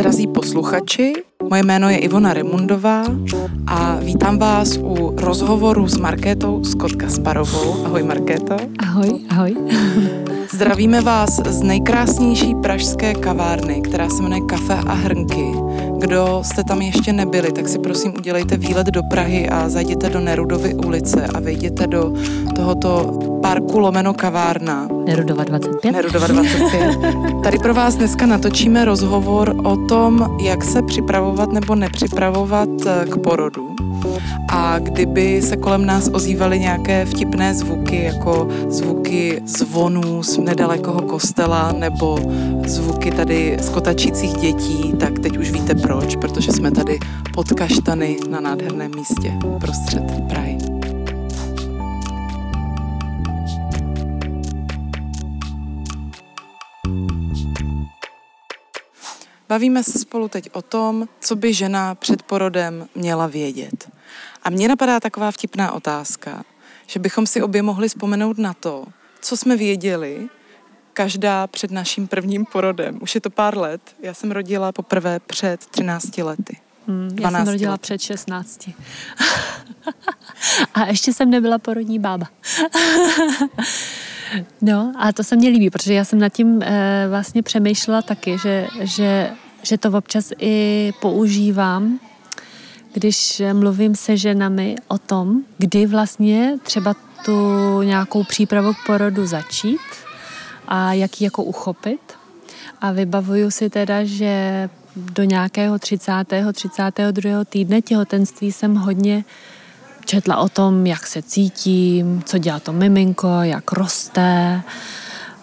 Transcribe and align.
Drazí 0.00 0.26
posluchači, 0.26 1.12
moje 1.48 1.62
jméno 1.62 1.90
je 1.90 1.98
Ivona 1.98 2.34
Remundová 2.34 3.04
a 3.66 3.96
vítám 4.00 4.38
vás 4.38 4.76
u 4.76 5.16
rozhovoru 5.16 5.88
s 5.88 5.96
Markétou 5.96 6.64
Scott 6.64 6.96
Kasparovou. 6.96 7.84
Ahoj 7.84 8.02
Markéto. 8.02 8.56
Ahoj, 8.78 9.20
ahoj. 9.28 9.56
Zdravíme 10.52 11.00
vás 11.00 11.36
z 11.36 11.62
nejkrásnější 11.62 12.54
pražské 12.54 13.14
kavárny, 13.14 13.80
která 13.80 14.08
se 14.08 14.22
jmenuje 14.22 14.40
Kafe 14.40 14.74
a 14.74 14.92
hrnky. 14.92 15.52
Kdo 15.98 16.40
jste 16.44 16.64
tam 16.64 16.82
ještě 16.82 17.12
nebyli, 17.12 17.52
tak 17.52 17.68
si 17.68 17.78
prosím 17.78 18.14
udělejte 18.18 18.56
výlet 18.56 18.86
do 18.86 19.02
Prahy 19.02 19.48
a 19.48 19.68
zajděte 19.68 20.10
do 20.10 20.20
Nerudovy 20.20 20.74
ulice 20.74 21.26
a 21.26 21.40
vejděte 21.40 21.86
do 21.86 22.12
tohoto 22.56 23.18
parku 23.42 23.78
lomeno 23.78 24.14
kavárna. 24.14 24.88
Nerudova 25.06 25.44
25. 25.44 25.92
Nerudova 25.92 26.26
25. 26.26 26.98
Tady 27.42 27.58
pro 27.58 27.74
vás 27.74 27.94
dneska 27.94 28.26
natočíme 28.26 28.84
rozhovor 28.84 29.54
o 29.64 29.76
tom, 29.76 30.36
jak 30.40 30.64
se 30.64 30.82
připravovat 30.82 31.52
nebo 31.52 31.74
nepřipravovat 31.74 32.68
eh, 32.86 33.06
k 33.06 33.16
porodu. 33.16 33.74
A 34.48 34.78
kdyby 34.78 35.42
se 35.42 35.56
kolem 35.56 35.86
nás 35.86 36.10
ozývaly 36.12 36.60
nějaké 36.60 37.04
vtipné 37.04 37.54
zvuky, 37.54 38.04
jako 38.04 38.48
zvuky 38.68 39.42
zvonů 39.44 40.22
z 40.22 40.38
nedalekého 40.38 41.02
kostela 41.02 41.72
nebo 41.72 42.18
zvuky 42.66 43.10
tady 43.10 43.56
skotačících 43.60 44.32
dětí, 44.32 44.92
tak 45.00 45.18
teď 45.18 45.38
už 45.38 45.50
víte 45.50 45.74
proč, 45.74 46.16
protože 46.16 46.52
jsme 46.52 46.70
tady 46.70 46.98
pod 47.34 47.52
kaštany 47.52 48.16
na 48.30 48.40
nádherném 48.40 48.90
místě 48.96 49.32
prostřed 49.60 50.04
Prahy. 50.28 50.49
Bavíme 59.50 59.84
se 59.84 59.98
spolu 59.98 60.28
teď 60.28 60.50
o 60.52 60.62
tom, 60.62 61.08
co 61.20 61.36
by 61.36 61.54
žena 61.54 61.94
před 61.94 62.22
porodem 62.22 62.88
měla 62.94 63.26
vědět. 63.26 63.90
A 64.42 64.50
mně 64.50 64.68
napadá 64.68 65.00
taková 65.00 65.30
vtipná 65.30 65.72
otázka, 65.72 66.44
že 66.86 67.00
bychom 67.00 67.26
si 67.26 67.42
obě 67.42 67.62
mohli 67.62 67.88
vzpomenout 67.88 68.38
na 68.38 68.54
to, 68.54 68.86
co 69.20 69.36
jsme 69.36 69.56
věděli, 69.56 70.28
každá 70.92 71.46
před 71.46 71.70
naším 71.70 72.06
prvním 72.06 72.44
porodem. 72.44 72.98
Už 73.00 73.14
je 73.14 73.20
to 73.20 73.30
pár 73.30 73.58
let. 73.58 73.80
Já 74.02 74.14
jsem 74.14 74.30
rodila 74.30 74.72
poprvé 74.72 75.20
před 75.20 75.66
13 75.66 76.18
lety. 76.18 76.56
Hmm, 76.86 77.16
já 77.20 77.30
jsem 77.30 77.48
rodila 77.48 77.72
let. 77.72 77.80
před 77.80 78.00
16. 78.00 78.70
a 80.74 80.86
ještě 80.86 81.12
jsem 81.12 81.30
nebyla 81.30 81.58
porodní 81.58 81.98
bába. 81.98 82.26
no 84.60 84.92
a 84.98 85.12
to 85.12 85.24
se 85.24 85.36
mně 85.36 85.48
líbí, 85.48 85.70
protože 85.70 85.94
já 85.94 86.04
jsem 86.04 86.18
nad 86.18 86.28
tím 86.28 86.62
e, 86.62 87.06
vlastně 87.08 87.42
přemýšlela 87.42 88.02
taky, 88.02 88.38
že, 88.38 88.68
že, 88.80 89.30
že 89.62 89.78
to 89.78 89.90
občas 89.90 90.32
i 90.38 90.92
používám 91.00 92.00
když 92.92 93.42
mluvím 93.52 93.94
se 93.94 94.16
ženami 94.16 94.76
o 94.88 94.98
tom, 94.98 95.42
kdy 95.58 95.86
vlastně 95.86 96.58
třeba 96.62 96.94
tu 97.24 97.82
nějakou 97.82 98.24
přípravu 98.24 98.72
k 98.72 98.86
porodu 98.86 99.26
začít 99.26 99.80
a 100.68 100.92
jak 100.92 101.20
ji 101.20 101.24
jako 101.24 101.44
uchopit. 101.44 102.00
A 102.80 102.92
vybavuju 102.92 103.50
si 103.50 103.70
teda, 103.70 104.04
že 104.04 104.68
do 104.96 105.22
nějakého 105.24 105.78
30. 105.78 106.12
32. 106.52 107.44
týdne 107.44 107.82
těhotenství 107.82 108.52
jsem 108.52 108.74
hodně 108.74 109.24
četla 110.04 110.36
o 110.36 110.48
tom, 110.48 110.86
jak 110.86 111.06
se 111.06 111.22
cítím, 111.22 112.22
co 112.26 112.38
dělá 112.38 112.60
to 112.60 112.72
miminko, 112.72 113.28
jak 113.42 113.72
roste 113.72 114.62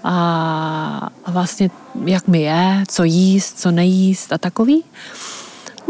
a 0.10 1.10
vlastně 1.28 1.70
jak 2.06 2.28
mi 2.28 2.42
je, 2.42 2.84
co 2.88 3.04
jíst, 3.04 3.60
co 3.60 3.72
nejíst 3.72 4.34
a 4.34 4.38
takový. 4.38 4.84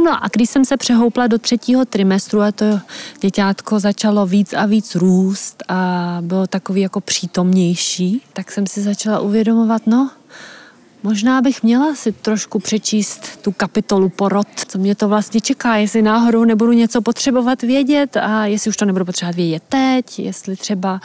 No 0.04 0.24
a 0.24 0.28
když 0.34 0.50
jsem 0.50 0.66
se 0.66 0.78
přehoupla 0.78 1.28
do 1.28 1.38
třetího 1.38 1.86
trimestru 1.86 2.42
a 2.42 2.52
to 2.52 2.66
děťátko 3.22 3.80
začalo 3.80 4.26
víc 4.26 4.54
a 4.54 4.66
víc 4.66 4.96
růst 4.96 5.64
a 5.68 6.18
bylo 6.22 6.48
takový 6.48 6.82
jako 6.82 7.02
přítomnější, 7.02 8.22
tak 8.34 8.52
jsem 8.52 8.68
si 8.68 8.82
začala 8.82 9.20
uvědomovat, 9.20 9.82
no, 9.88 10.10
Možná 11.04 11.42
bych 11.42 11.64
měla 11.64 11.96
si 11.96 12.12
trošku 12.12 12.60
přečíst 12.60 13.42
tu 13.42 13.52
kapitolu 13.52 14.10
porod, 14.10 14.48
co 14.68 14.78
mě 14.78 14.96
to 14.96 15.08
vlastně 15.08 15.42
čeká, 15.42 15.76
jestli 15.76 16.02
náhodou 16.02 16.44
nebudu 16.44 16.72
něco 16.72 17.02
potřebovat 17.02 17.62
vědět 17.62 18.18
a 18.18 18.46
jestli 18.46 18.70
už 18.70 18.78
to 18.78 18.86
nebudu 18.86 19.06
potřebovat 19.06 19.36
vědět 19.36 19.64
teď, 19.70 20.20
jestli 20.20 20.56
třeba 20.56 21.02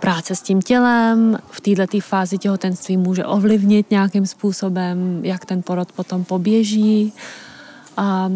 práce 0.00 0.36
s 0.36 0.42
tím 0.42 0.62
tělem 0.62 1.38
v 1.50 1.60
této 1.60 2.00
fázi 2.00 2.38
těhotenství 2.38 2.96
může 2.96 3.24
ovlivnit 3.24 3.90
nějakým 3.90 4.26
způsobem, 4.26 5.20
jak 5.24 5.44
ten 5.44 5.62
porod 5.62 5.92
potom 5.92 6.24
poběží 6.24 7.12
a 7.96 8.30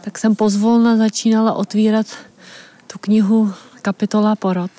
tak 0.00 0.18
jsem 0.18 0.34
pozvolna 0.34 0.96
začínala 0.96 1.52
otvírat 1.52 2.06
tu 2.86 2.98
knihu 2.98 3.52
kapitola 3.82 4.36
porod. 4.36 4.70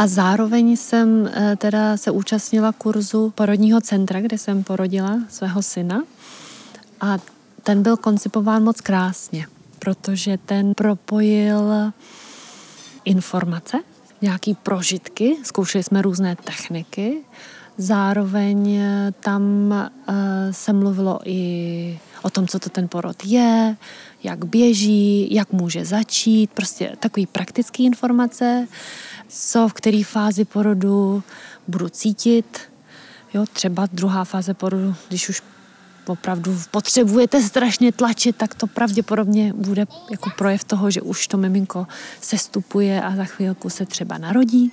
A 0.00 0.06
zároveň 0.06 0.76
jsem 0.76 1.30
eh, 1.32 1.56
teda 1.56 1.96
se 1.96 2.10
účastnila 2.10 2.72
kurzu 2.72 3.30
porodního 3.30 3.80
centra, 3.80 4.20
kde 4.20 4.38
jsem 4.38 4.64
porodila 4.64 5.18
svého 5.28 5.62
syna. 5.62 6.02
A 7.00 7.18
ten 7.62 7.82
byl 7.82 7.96
koncipován 7.96 8.64
moc 8.64 8.80
krásně, 8.80 9.46
protože 9.78 10.38
ten 10.38 10.74
propojil 10.74 11.92
informace, 13.04 13.78
nějaký 14.22 14.54
prožitky, 14.54 15.36
zkoušeli 15.42 15.84
jsme 15.84 16.02
různé 16.02 16.36
techniky, 16.36 17.16
zároveň 17.78 18.76
eh, 18.76 19.12
tam 19.20 19.72
eh, 19.72 20.52
se 20.52 20.72
mluvilo 20.72 21.20
i 21.24 22.00
o 22.22 22.30
tom, 22.30 22.46
co 22.46 22.58
to 22.58 22.68
ten 22.68 22.88
porod 22.88 23.24
je, 23.24 23.76
jak 24.22 24.44
běží, 24.44 25.34
jak 25.34 25.52
může 25.52 25.84
začít, 25.84 26.50
prostě 26.50 26.96
takový 27.00 27.26
praktický 27.26 27.84
informace, 27.84 28.68
co 29.30 29.68
v 29.68 29.72
které 29.72 30.02
fázi 30.04 30.44
porodu 30.44 31.22
budu 31.68 31.88
cítit. 31.88 32.60
Jo, 33.34 33.44
třeba 33.52 33.88
druhá 33.92 34.24
fáze 34.24 34.54
porodu, 34.54 34.94
když 35.08 35.28
už 35.28 35.42
opravdu 36.06 36.58
potřebujete 36.70 37.42
strašně 37.42 37.92
tlačit, 37.92 38.36
tak 38.36 38.54
to 38.54 38.66
pravděpodobně 38.66 39.52
bude 39.52 39.86
jako 40.10 40.30
projev 40.38 40.64
toho, 40.64 40.90
že 40.90 41.00
už 41.00 41.28
to 41.28 41.36
miminko 41.36 41.86
sestupuje 42.20 43.02
a 43.02 43.16
za 43.16 43.24
chvilku 43.24 43.70
se 43.70 43.86
třeba 43.86 44.18
narodí. 44.18 44.72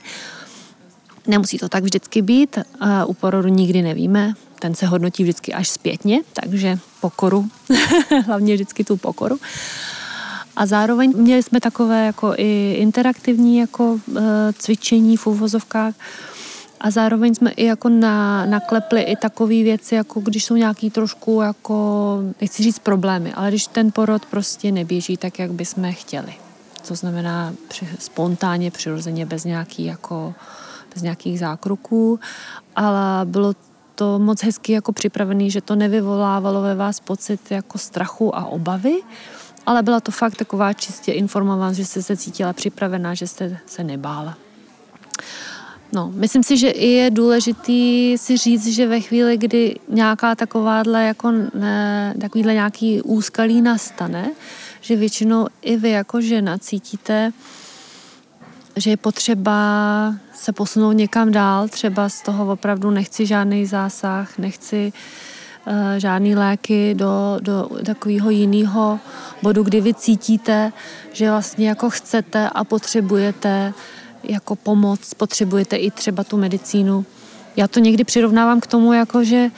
Nemusí 1.28 1.58
to 1.58 1.70
tak 1.70 1.84
vždycky 1.84 2.22
být, 2.22 2.58
a 2.80 3.06
u 3.06 3.14
porodu 3.14 3.48
nikdy 3.48 3.82
nevíme, 3.82 4.34
ten 4.60 4.76
se 4.76 4.86
hodnotí 4.86 5.24
vždycky 5.24 5.54
až 5.54 5.70
zpětně, 5.70 6.22
takže 6.34 6.80
pokoru, 7.02 7.50
hlavně 8.26 8.54
vždycky 8.54 8.84
tu 8.84 8.98
pokoru. 8.98 9.40
A 10.58 10.66
zároveň 10.66 11.14
měli 11.16 11.44
jsme 11.44 11.60
takové 11.60 12.06
jako 12.06 12.34
i 12.38 12.74
interaktivní 12.78 13.58
jako 13.58 14.00
e, 14.18 14.54
cvičení 14.54 15.18
v 15.18 15.28
uvozovkách, 15.28 15.94
a 16.80 16.92
zároveň 16.92 17.36
jsme 17.36 17.52
i 17.52 17.66
jako 17.66 17.90
na, 17.90 18.46
naklepli 18.46 19.02
i 19.02 19.16
takové 19.16 19.64
věci, 19.64 19.96
jako 19.96 20.20
když 20.20 20.46
jsou 20.46 20.56
nějaký 20.56 20.90
trošku 20.90 21.42
jako, 21.42 22.20
nechci 22.42 22.64
říct 22.64 22.80
problémy, 22.80 23.34
ale 23.34 23.50
když 23.50 23.68
ten 23.68 23.92
porod 23.92 24.26
prostě 24.26 24.72
neběží 24.72 25.18
tak, 25.18 25.40
jak 25.40 25.52
bychom 25.52 25.92
chtěli. 25.92 26.34
To 26.88 26.96
znamená 26.96 27.54
při, 27.68 27.88
spontánně, 28.00 28.72
přirozeně, 28.72 29.26
bez 29.26 29.44
nějaký 29.44 29.86
jako 29.86 30.34
bez 30.94 31.04
nějakých 31.04 31.40
zákroků, 31.40 32.20
ale 32.76 33.26
bylo 33.26 33.54
to 33.96 34.20
moc 34.20 34.44
hezky 34.44 34.74
jako 34.74 34.92
připravený, 34.92 35.52
že 35.52 35.62
to 35.62 35.76
nevyvolávalo 35.76 36.62
ve 36.62 36.76
vás 36.76 37.00
pocit 37.00 37.52
jako 37.52 37.78
strachu 37.78 38.36
a 38.36 38.46
obavy, 38.46 39.02
ale 39.68 39.84
byla 39.84 40.00
to 40.00 40.12
fakt 40.12 40.36
taková 40.36 40.74
čistě 40.74 41.12
informovaná, 41.12 41.74
že 41.74 41.86
jste 41.86 42.04
se 42.04 42.18
cítila 42.18 42.54
připravená, 42.54 43.14
že 43.14 43.28
jste 43.28 43.58
se 43.66 43.84
nebála. 43.84 44.38
No, 45.94 46.12
myslím 46.16 46.44
si, 46.44 46.58
že 46.58 46.70
i 46.70 46.88
je 46.88 47.12
důležitý 47.12 48.18
si 48.18 48.38
říct, 48.38 48.68
že 48.68 48.88
ve 48.88 49.00
chvíli, 49.00 49.38
kdy 49.38 49.76
nějaká 49.88 50.36
takováhle 50.36 51.04
jako 51.04 51.32
ne, 51.54 52.16
takovýhle 52.22 52.54
nějaký 52.54 53.02
úskalí 53.02 53.62
nastane, 53.62 54.32
že 54.82 54.96
většinou 54.96 55.48
i 55.62 55.78
vy 55.78 55.90
jako 55.90 56.22
žena 56.22 56.58
cítíte, 56.58 57.32
že 58.76 58.90
je 58.90 58.98
potřeba 58.98 59.60
se 60.34 60.54
posunout 60.54 60.92
někam 60.92 61.32
dál, 61.32 61.68
třeba 61.68 62.10
z 62.10 62.22
toho 62.22 62.52
opravdu 62.52 62.92
nechci 62.92 63.26
žádný 63.26 63.66
zásah, 63.66 64.38
nechci 64.38 64.94
uh, 64.96 65.37
žádný 65.98 66.36
léky 66.36 66.94
do, 66.94 67.38
do 67.42 67.70
takového 67.86 68.30
jiného 68.30 69.00
bodu, 69.42 69.64
kdy 69.64 69.82
vy 69.82 69.94
cítíte, 69.94 70.72
že 71.14 71.32
vlastně 71.32 71.70
jako 71.70 71.90
chcete 71.90 72.50
a 72.50 72.64
potřebujete 72.64 73.74
jako 74.24 74.56
pomoc, 74.56 75.14
potřebujete 75.14 75.76
i 75.76 75.92
třeba 75.92 76.24
tu 76.24 76.38
medicínu. 76.38 77.06
Já 77.56 77.68
to 77.68 77.80
někdy 77.80 78.04
přirovnávám 78.04 78.60
k 78.60 78.68
tomu, 78.68 78.94
jako 78.94 79.24
že 79.24 79.50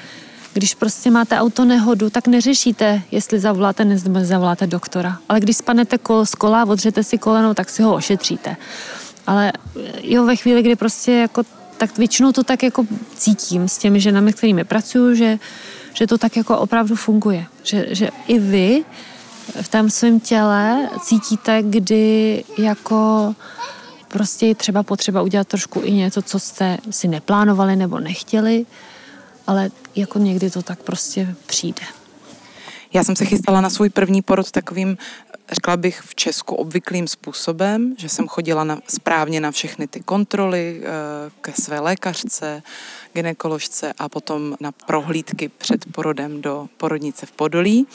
když 0.53 0.75
prostě 0.75 1.11
máte 1.11 1.39
auto 1.39 1.65
nehodu, 1.65 2.09
tak 2.09 2.27
neřešíte, 2.27 3.01
jestli 3.11 3.39
zavoláte 3.39 3.85
nebo 3.85 4.19
zavoláte 4.23 4.67
doktora. 4.67 5.17
Ale 5.29 5.39
když 5.39 5.57
spanete 5.57 5.97
kol 5.97 6.25
z 6.25 6.35
kola 6.35 6.65
odřete 6.65 7.03
si 7.03 7.17
koleno, 7.17 7.53
tak 7.53 7.69
si 7.69 7.83
ho 7.83 7.93
ošetříte. 7.93 8.55
Ale 9.27 9.51
jo, 10.01 10.25
ve 10.25 10.35
chvíli, 10.35 10.61
kdy 10.61 10.75
prostě 10.75 11.11
jako, 11.11 11.43
tak 11.77 11.97
většinou 11.97 12.31
to 12.31 12.43
tak 12.43 12.63
jako 12.63 12.85
cítím 13.15 13.67
s 13.67 13.77
těmi 13.77 13.99
ženami, 14.01 14.33
kterými 14.33 14.63
pracuju, 14.63 15.15
že 15.15 15.39
že 15.93 16.07
to 16.07 16.17
tak 16.17 16.37
jako 16.37 16.57
opravdu 16.57 16.95
funguje. 16.95 17.45
Že, 17.63 17.85
že 17.89 18.09
i 18.27 18.39
vy 18.39 18.83
v 19.61 19.67
tom 19.67 19.89
svém 19.89 20.19
těle 20.19 20.89
cítíte, 21.03 21.63
kdy 21.63 22.43
jako 22.57 23.35
prostě 24.07 24.45
je 24.45 24.55
třeba 24.55 24.83
potřeba 24.83 25.21
udělat 25.21 25.47
trošku 25.47 25.81
i 25.83 25.91
něco, 25.91 26.21
co 26.21 26.39
jste 26.39 26.77
si 26.89 27.07
neplánovali 27.07 27.75
nebo 27.75 27.99
nechtěli, 27.99 28.65
ale 29.47 29.71
jako 29.95 30.19
někdy 30.19 30.51
to 30.51 30.61
tak 30.61 30.79
prostě 30.83 31.35
přijde. 31.45 31.81
Já 32.93 33.03
jsem 33.03 33.15
se 33.15 33.25
chystala 33.25 33.61
na 33.61 33.69
svůj 33.69 33.89
první 33.89 34.21
porod 34.21 34.51
takovým, 34.51 34.97
řekla 35.51 35.77
bych, 35.77 36.01
v 36.01 36.15
Česku 36.15 36.55
obvyklým 36.55 37.07
způsobem, 37.07 37.95
že 37.97 38.09
jsem 38.09 38.27
chodila 38.27 38.63
na, 38.63 38.79
správně 38.87 39.41
na 39.41 39.51
všechny 39.51 39.87
ty 39.87 39.99
kontroly 39.99 40.81
eh, 40.83 40.87
ke 41.41 41.53
své 41.61 41.79
lékařce, 41.79 42.63
ginekoložce 43.13 43.93
a 43.97 44.09
potom 44.09 44.55
na 44.59 44.71
prohlídky 44.71 45.49
před 45.49 45.85
porodem 45.91 46.41
do 46.41 46.67
porodnice 46.77 47.25
v 47.25 47.31
Podolí. 47.31 47.87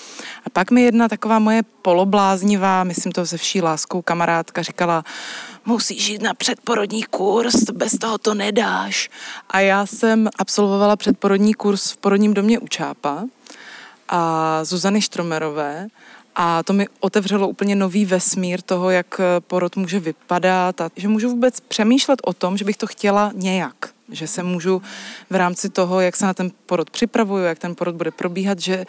A 0.46 0.50
pak 0.50 0.70
mi 0.70 0.82
jedna 0.82 1.08
taková 1.08 1.38
moje 1.38 1.62
polobláznivá, 1.82 2.84
myslím 2.84 3.12
to 3.12 3.26
se 3.26 3.36
vší 3.36 3.62
láskou 3.62 4.02
kamarádka, 4.02 4.62
říkala, 4.62 5.04
musíš 5.64 6.08
jít 6.08 6.22
na 6.22 6.34
předporodní 6.34 7.02
kurz, 7.02 7.70
bez 7.70 7.92
toho 7.98 8.18
to 8.18 8.34
nedáš. 8.34 9.10
A 9.48 9.60
já 9.60 9.86
jsem 9.86 10.28
absolvovala 10.38 10.96
předporodní 10.96 11.54
kurz 11.54 11.90
v 11.90 11.96
porodním 11.96 12.34
domě 12.34 12.58
u 12.58 12.68
Čápa 12.68 13.24
a 14.08 14.64
Zuzany 14.64 15.02
Štromerové 15.02 15.88
a 16.34 16.62
to 16.62 16.72
mi 16.72 16.86
otevřelo 17.00 17.48
úplně 17.48 17.76
nový 17.76 18.04
vesmír 18.04 18.62
toho, 18.62 18.90
jak 18.90 19.20
porod 19.40 19.76
může 19.76 20.00
vypadat 20.00 20.80
a 20.80 20.90
že 20.96 21.08
můžu 21.08 21.30
vůbec 21.30 21.60
přemýšlet 21.60 22.20
o 22.24 22.32
tom, 22.32 22.56
že 22.56 22.64
bych 22.64 22.76
to 22.76 22.86
chtěla 22.86 23.32
nějak. 23.34 23.74
Že 24.08 24.26
se 24.26 24.42
můžu 24.42 24.82
v 25.30 25.34
rámci 25.34 25.68
toho, 25.68 26.00
jak 26.00 26.16
se 26.16 26.26
na 26.26 26.34
ten 26.34 26.50
porod 26.66 26.90
připravuju, 26.90 27.44
jak 27.44 27.58
ten 27.58 27.74
porod 27.74 27.94
bude 27.94 28.10
probíhat, 28.10 28.58
že, 28.58 28.84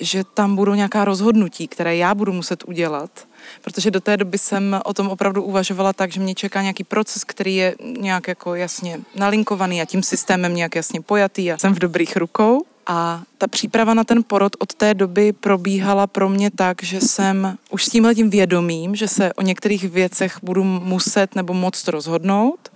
že 0.00 0.24
tam 0.34 0.56
budou 0.56 0.74
nějaká 0.74 1.04
rozhodnutí, 1.04 1.68
které 1.68 1.96
já 1.96 2.14
budu 2.14 2.32
muset 2.32 2.64
udělat, 2.66 3.26
protože 3.62 3.90
do 3.90 4.00
té 4.00 4.16
doby 4.16 4.38
jsem 4.38 4.80
o 4.84 4.94
tom 4.94 5.08
opravdu 5.08 5.42
uvažovala 5.42 5.92
tak, 5.92 6.12
že 6.12 6.20
mě 6.20 6.34
čeká 6.34 6.62
nějaký 6.62 6.84
proces, 6.84 7.24
který 7.24 7.56
je 7.56 7.74
nějak 7.98 8.28
jako 8.28 8.54
jasně 8.54 9.00
nalinkovaný 9.14 9.82
a 9.82 9.84
tím 9.84 10.02
systémem 10.02 10.54
nějak 10.54 10.74
jasně 10.76 11.00
pojatý 11.00 11.52
a 11.52 11.58
jsem 11.58 11.74
v 11.74 11.78
dobrých 11.78 12.16
rukou. 12.16 12.64
A 12.86 13.22
ta 13.38 13.46
příprava 13.46 13.94
na 13.94 14.04
ten 14.04 14.22
porod 14.22 14.52
od 14.58 14.74
té 14.74 14.94
doby 14.94 15.32
probíhala 15.32 16.06
pro 16.06 16.28
mě 16.28 16.50
tak, 16.50 16.82
že 16.82 17.00
jsem 17.00 17.58
už 17.70 17.84
s 17.84 17.88
tímhletím 17.88 18.30
vědomím, 18.30 18.94
že 18.94 19.08
se 19.08 19.32
o 19.32 19.42
některých 19.42 19.84
věcech 19.84 20.38
budu 20.42 20.64
muset 20.64 21.34
nebo 21.34 21.54
moc 21.54 21.88
rozhodnout, 21.88 22.72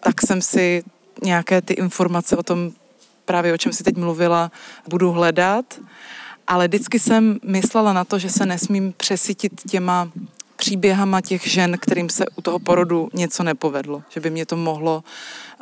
tak 0.00 0.22
jsem 0.22 0.42
si 0.42 0.84
nějaké 1.22 1.62
ty 1.62 1.74
informace 1.74 2.36
o 2.36 2.42
tom 2.42 2.72
právě 3.24 3.52
o 3.52 3.56
čem 3.56 3.72
si 3.72 3.84
teď 3.84 3.96
mluvila, 3.96 4.50
budu 4.88 5.12
hledat, 5.12 5.80
ale 6.46 6.68
vždycky 6.68 6.98
jsem 6.98 7.38
myslela 7.44 7.92
na 7.92 8.04
to, 8.04 8.18
že 8.18 8.30
se 8.30 8.46
nesmím 8.46 8.94
přesytit 8.96 9.52
těma 9.70 10.08
příběhama 10.62 11.20
těch 11.20 11.48
žen, 11.48 11.78
kterým 11.78 12.10
se 12.10 12.24
u 12.36 12.42
toho 12.42 12.58
porodu 12.58 13.08
něco 13.12 13.42
nepovedlo, 13.42 14.02
že 14.08 14.20
by 14.20 14.30
mě 14.30 14.46
to 14.46 14.56
mohlo 14.56 15.04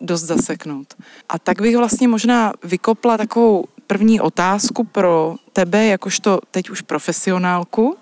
dost 0.00 0.23
zaseknout. 0.23 0.94
A 1.29 1.38
tak 1.38 1.62
bych 1.62 1.76
vlastně 1.76 2.08
možná 2.08 2.52
vykopla 2.64 3.17
takovou 3.17 3.64
první 3.87 4.20
otázku 4.20 4.85
pro 4.85 5.37
tebe, 5.52 5.87
jakožto 5.87 6.41
teď 6.50 6.70
už 6.70 6.81
profesionálku, 6.81 7.97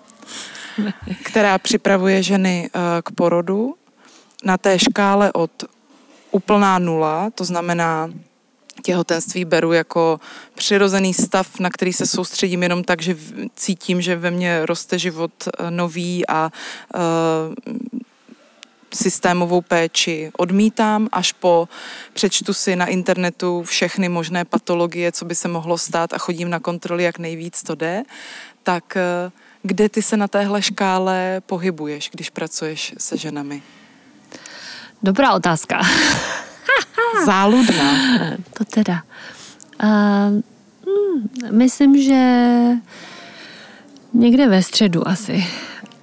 která 1.23 1.57
připravuje 1.57 2.23
ženy 2.23 2.67
eh, 2.67 2.79
k 3.01 3.11
porodu 3.11 3.75
na 4.43 4.57
té 4.57 4.79
škále 4.79 5.31
od 5.31 5.51
úplná 6.31 6.79
nula, 6.79 7.29
to 7.35 7.45
znamená 7.45 8.11
těhotenství 8.83 9.45
beru 9.45 9.73
jako 9.73 10.19
přirozený 10.55 11.13
stav, 11.13 11.59
na 11.59 11.69
který 11.69 11.93
se 11.93 12.05
soustředím 12.05 12.63
jenom 12.63 12.83
tak, 12.83 13.01
že 13.01 13.17
cítím, 13.55 14.01
že 14.01 14.15
ve 14.15 14.31
mně 14.31 14.65
roste 14.65 14.99
život 14.99 15.31
eh, 15.47 15.71
nový 15.71 16.27
a 16.27 16.51
uh, 16.95 17.01
systémovou 18.93 19.61
péči 19.61 20.31
odmítám, 20.37 21.07
až 21.11 21.31
po 21.31 21.69
přečtu 22.13 22.53
si 22.53 22.75
na 22.75 22.85
internetu 22.85 23.63
všechny 23.63 24.09
možné 24.09 24.45
patologie, 24.45 25.11
co 25.11 25.25
by 25.25 25.35
se 25.35 25.47
mohlo 25.47 25.77
stát 25.77 26.13
a 26.13 26.17
chodím 26.17 26.49
na 26.49 26.59
kontroly, 26.59 27.03
jak 27.03 27.19
nejvíc 27.19 27.63
to 27.63 27.75
jde, 27.75 28.03
tak 28.63 28.97
uh, 29.25 29.31
kde 29.63 29.89
ty 29.89 30.01
se 30.01 30.17
na 30.17 30.27
téhle 30.27 30.61
škále 30.61 31.41
pohybuješ, 31.45 32.09
když 32.13 32.29
pracuješ 32.29 32.93
se 32.97 33.17
ženami? 33.17 33.61
Dobrá 35.03 35.33
otázka. 35.33 35.81
Záludná. 37.25 37.93
To 38.57 38.65
teda. 38.65 39.01
Uh, 39.83 40.41
myslím, 41.51 42.01
že 42.01 42.53
někde 44.13 44.47
ve 44.47 44.63
středu 44.63 45.07
asi. 45.07 45.45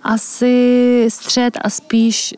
Asi 0.02 1.06
střed 1.08 1.58
a 1.62 1.70
spíš, 1.70 2.34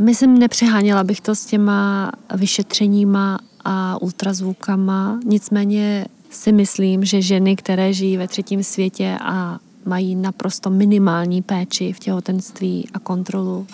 myslím, 0.00 0.38
nepřeháněla 0.38 1.04
bych 1.04 1.20
to 1.20 1.34
s 1.34 1.46
těma 1.46 2.10
vyšetřeníma 2.34 3.38
a 3.64 4.02
ultrazvukama, 4.02 5.20
nicméně 5.24 6.06
si 6.30 6.52
myslím, 6.52 7.04
že 7.04 7.22
ženy, 7.22 7.56
které 7.56 7.92
žijí 7.92 8.16
ve 8.16 8.28
třetím 8.28 8.64
světě 8.64 9.18
a 9.20 9.58
mají 9.86 10.14
naprosto 10.14 10.70
minimální 10.70 11.42
péči 11.42 11.92
v 11.92 11.98
těhotenství 11.98 12.88
a 12.94 12.98
kontrolu, 12.98 13.66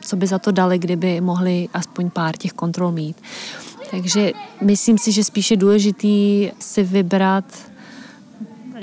co 0.00 0.16
by 0.16 0.26
za 0.26 0.38
to 0.38 0.50
dali, 0.50 0.78
kdyby 0.78 1.20
mohli 1.20 1.68
aspoň 1.74 2.10
pár 2.10 2.36
těch 2.36 2.52
kontrol 2.52 2.92
mít. 2.92 3.16
Takže 3.94 4.32
myslím 4.60 4.98
si, 4.98 5.12
že 5.12 5.24
spíše 5.24 5.56
důležitý 5.56 6.50
si 6.58 6.82
vybrat 6.82 7.44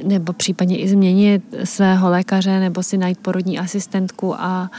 nebo 0.03 0.33
případně 0.33 0.77
i 0.77 0.89
změnit 0.89 1.43
svého 1.63 2.09
lékaře 2.09 2.59
nebo 2.59 2.83
si 2.83 2.97
najít 2.97 3.17
porodní 3.19 3.59
asistentku 3.59 4.35
a 4.41 4.71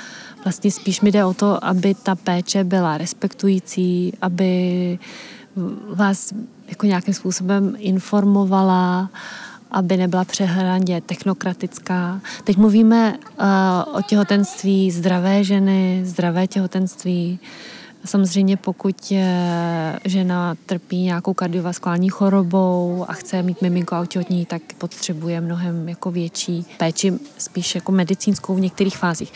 vlastně 0.45 0.71
spíš 0.71 1.01
mi 1.01 1.13
jde 1.13 1.25
o 1.25 1.35
to, 1.35 1.65
aby 1.65 1.95
ta 1.95 2.15
péče 2.15 2.65
byla 2.65 2.99
respektující, 2.99 4.13
aby 4.21 4.99
vás 5.95 6.33
jako 6.69 6.87
nějakým 6.87 7.15
způsobem 7.15 7.75
informovala, 7.79 9.11
aby 9.71 9.97
nebyla 9.97 10.25
přehraně 10.25 11.01
technokratická. 11.01 12.21
Teď 12.45 12.57
mluvíme 12.57 13.19
uh, 13.19 13.97
o 13.99 14.03
těhotenství 14.03 14.91
zdravé 14.91 15.45
ženy, 15.45 16.03
zdravé 16.05 16.47
těhotenství, 16.47 17.41
Samozřejmě 18.05 18.57
pokud 18.57 19.13
žena 20.05 20.55
trpí 20.67 21.03
nějakou 21.03 21.35
kardiovaskulární 21.35 22.09
chorobou 22.09 23.05
a 23.09 23.13
chce 23.13 23.43
mít 23.43 23.63
miminko 23.63 23.95
a 23.95 24.01
otěhotní, 24.01 24.47
tak 24.47 24.63
potřebuje 24.79 25.41
mnohem 25.41 25.89
jako 25.89 26.11
větší 26.11 26.67
péči, 26.79 27.13
spíš 27.39 27.75
jako 27.75 27.93
medicínskou 27.93 28.55
v 28.55 28.61
některých 28.61 28.97
fázích. 28.97 29.33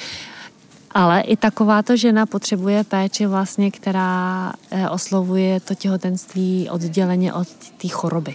Ale 0.90 1.20
i 1.20 1.36
takováto 1.36 1.96
žena 1.96 2.26
potřebuje 2.26 2.84
péči 2.84 3.26
vlastně, 3.26 3.70
která 3.70 4.52
eh, 4.70 4.88
oslovuje 4.88 5.60
to 5.60 5.74
těhotenství 5.74 6.68
odděleně 6.70 7.32
od 7.32 7.48
té 7.82 7.88
choroby. 7.88 8.34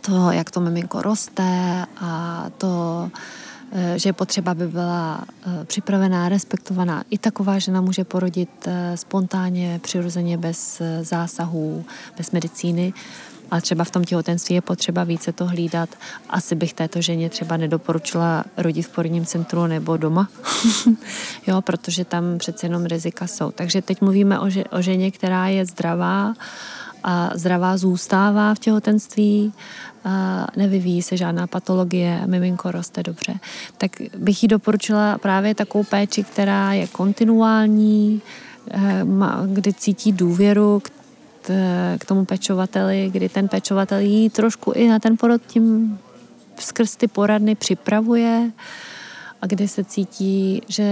To, 0.00 0.30
jak 0.30 0.50
to 0.50 0.60
miminko 0.60 1.02
roste 1.02 1.86
a 2.00 2.46
to, 2.58 2.68
Eh, 3.08 3.49
že 3.96 4.08
je 4.08 4.12
potřeba, 4.12 4.52
aby 4.52 4.68
byla 4.68 5.24
eh, 5.46 5.64
připravená, 5.64 6.28
respektovaná. 6.28 7.04
I 7.10 7.18
taková 7.18 7.58
žena 7.58 7.80
může 7.80 8.04
porodit 8.04 8.50
eh, 8.66 8.96
spontánně, 8.96 9.80
přirozeně, 9.82 10.38
bez 10.38 10.82
zásahů, 11.02 11.84
bez 12.16 12.30
medicíny, 12.30 12.92
ale 13.50 13.60
třeba 13.60 13.84
v 13.84 13.90
tom 13.90 14.04
těhotenství 14.04 14.54
je 14.54 14.60
potřeba 14.60 15.04
více 15.04 15.32
to 15.32 15.46
hlídat. 15.46 15.88
Asi 16.28 16.54
bych 16.54 16.72
této 16.72 17.00
ženě 17.00 17.30
třeba 17.30 17.56
nedoporučila 17.56 18.44
rodit 18.56 18.82
v 18.82 18.88
porodním 18.88 19.26
centru 19.26 19.66
nebo 19.66 19.96
doma, 19.96 20.28
jo, 21.46 21.60
protože 21.60 22.04
tam 22.04 22.38
přece 22.38 22.66
jenom 22.66 22.86
rizika 22.86 23.26
jsou. 23.26 23.50
Takže 23.50 23.82
teď 23.82 24.00
mluvíme 24.00 24.40
o, 24.40 24.50
že, 24.50 24.64
o 24.64 24.82
ženě, 24.82 25.10
která 25.10 25.48
je 25.48 25.66
zdravá 25.66 26.34
a 27.04 27.30
zdravá 27.34 27.76
zůstává 27.76 28.54
v 28.54 28.58
těhotenství, 28.58 29.52
nevyvíjí 30.56 31.02
se 31.02 31.16
žádná 31.16 31.46
patologie, 31.46 32.22
miminko 32.26 32.70
roste 32.70 33.02
dobře, 33.02 33.34
tak 33.78 33.90
bych 34.16 34.42
jí 34.42 34.48
doporučila 34.48 35.18
právě 35.18 35.54
takovou 35.54 35.84
péči, 35.84 36.24
která 36.24 36.72
je 36.72 36.86
kontinuální, 36.86 38.22
eh, 38.70 39.04
kdy 39.46 39.72
cítí 39.72 40.12
důvěru 40.12 40.80
k, 40.80 40.90
k 41.98 42.04
tomu 42.04 42.24
pečovateli, 42.24 43.10
kdy 43.12 43.28
ten 43.28 43.48
pečovatel 43.48 43.98
jí 43.98 44.30
trošku 44.30 44.72
i 44.72 44.88
na 44.88 44.98
ten 44.98 45.16
porod 45.16 45.42
tím 45.46 45.98
skrz 46.60 46.96
ty 46.96 47.08
poradny 47.08 47.54
připravuje 47.54 48.50
a 49.42 49.46
kdy 49.46 49.68
se 49.68 49.84
cítí, 49.84 50.62
že 50.68 50.84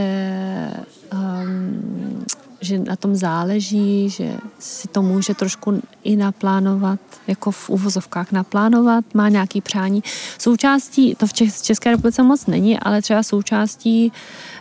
um, 1.12 2.24
že 2.60 2.78
na 2.78 2.96
tom 2.96 3.16
záleží, 3.16 4.10
že 4.10 4.36
si 4.58 4.88
to 4.88 5.02
může 5.02 5.34
trošku 5.34 5.82
i 6.04 6.16
naplánovat, 6.16 7.00
jako 7.26 7.50
v 7.50 7.70
uvozovkách 7.70 8.32
naplánovat, 8.32 9.04
má 9.14 9.28
nějaký 9.28 9.60
přání. 9.60 10.02
Součástí, 10.38 11.14
to 11.14 11.26
v 11.26 11.32
České 11.62 11.90
republice 11.90 12.22
moc 12.22 12.46
není, 12.46 12.78
ale 12.78 13.02
třeba 13.02 13.22
součástí 13.22 14.12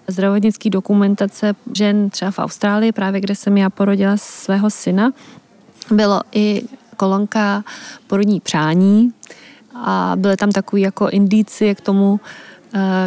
zdravotnické 0.07 0.69
dokumentace 0.69 1.55
žen 1.73 2.09
třeba 2.09 2.31
v 2.31 2.39
Austrálii, 2.39 2.91
právě 2.91 3.21
kde 3.21 3.35
jsem 3.35 3.57
já 3.57 3.69
porodila 3.69 4.17
svého 4.17 4.69
syna, 4.69 5.11
bylo 5.91 6.21
i 6.31 6.63
kolonka 6.97 7.63
porodní 8.07 8.39
přání, 8.39 9.13
a 9.75 10.13
byly 10.15 10.37
tam 10.37 10.51
takové 10.51 10.79
jako 10.79 11.09
indicie 11.09 11.75
k 11.75 11.81
tomu, 11.81 12.19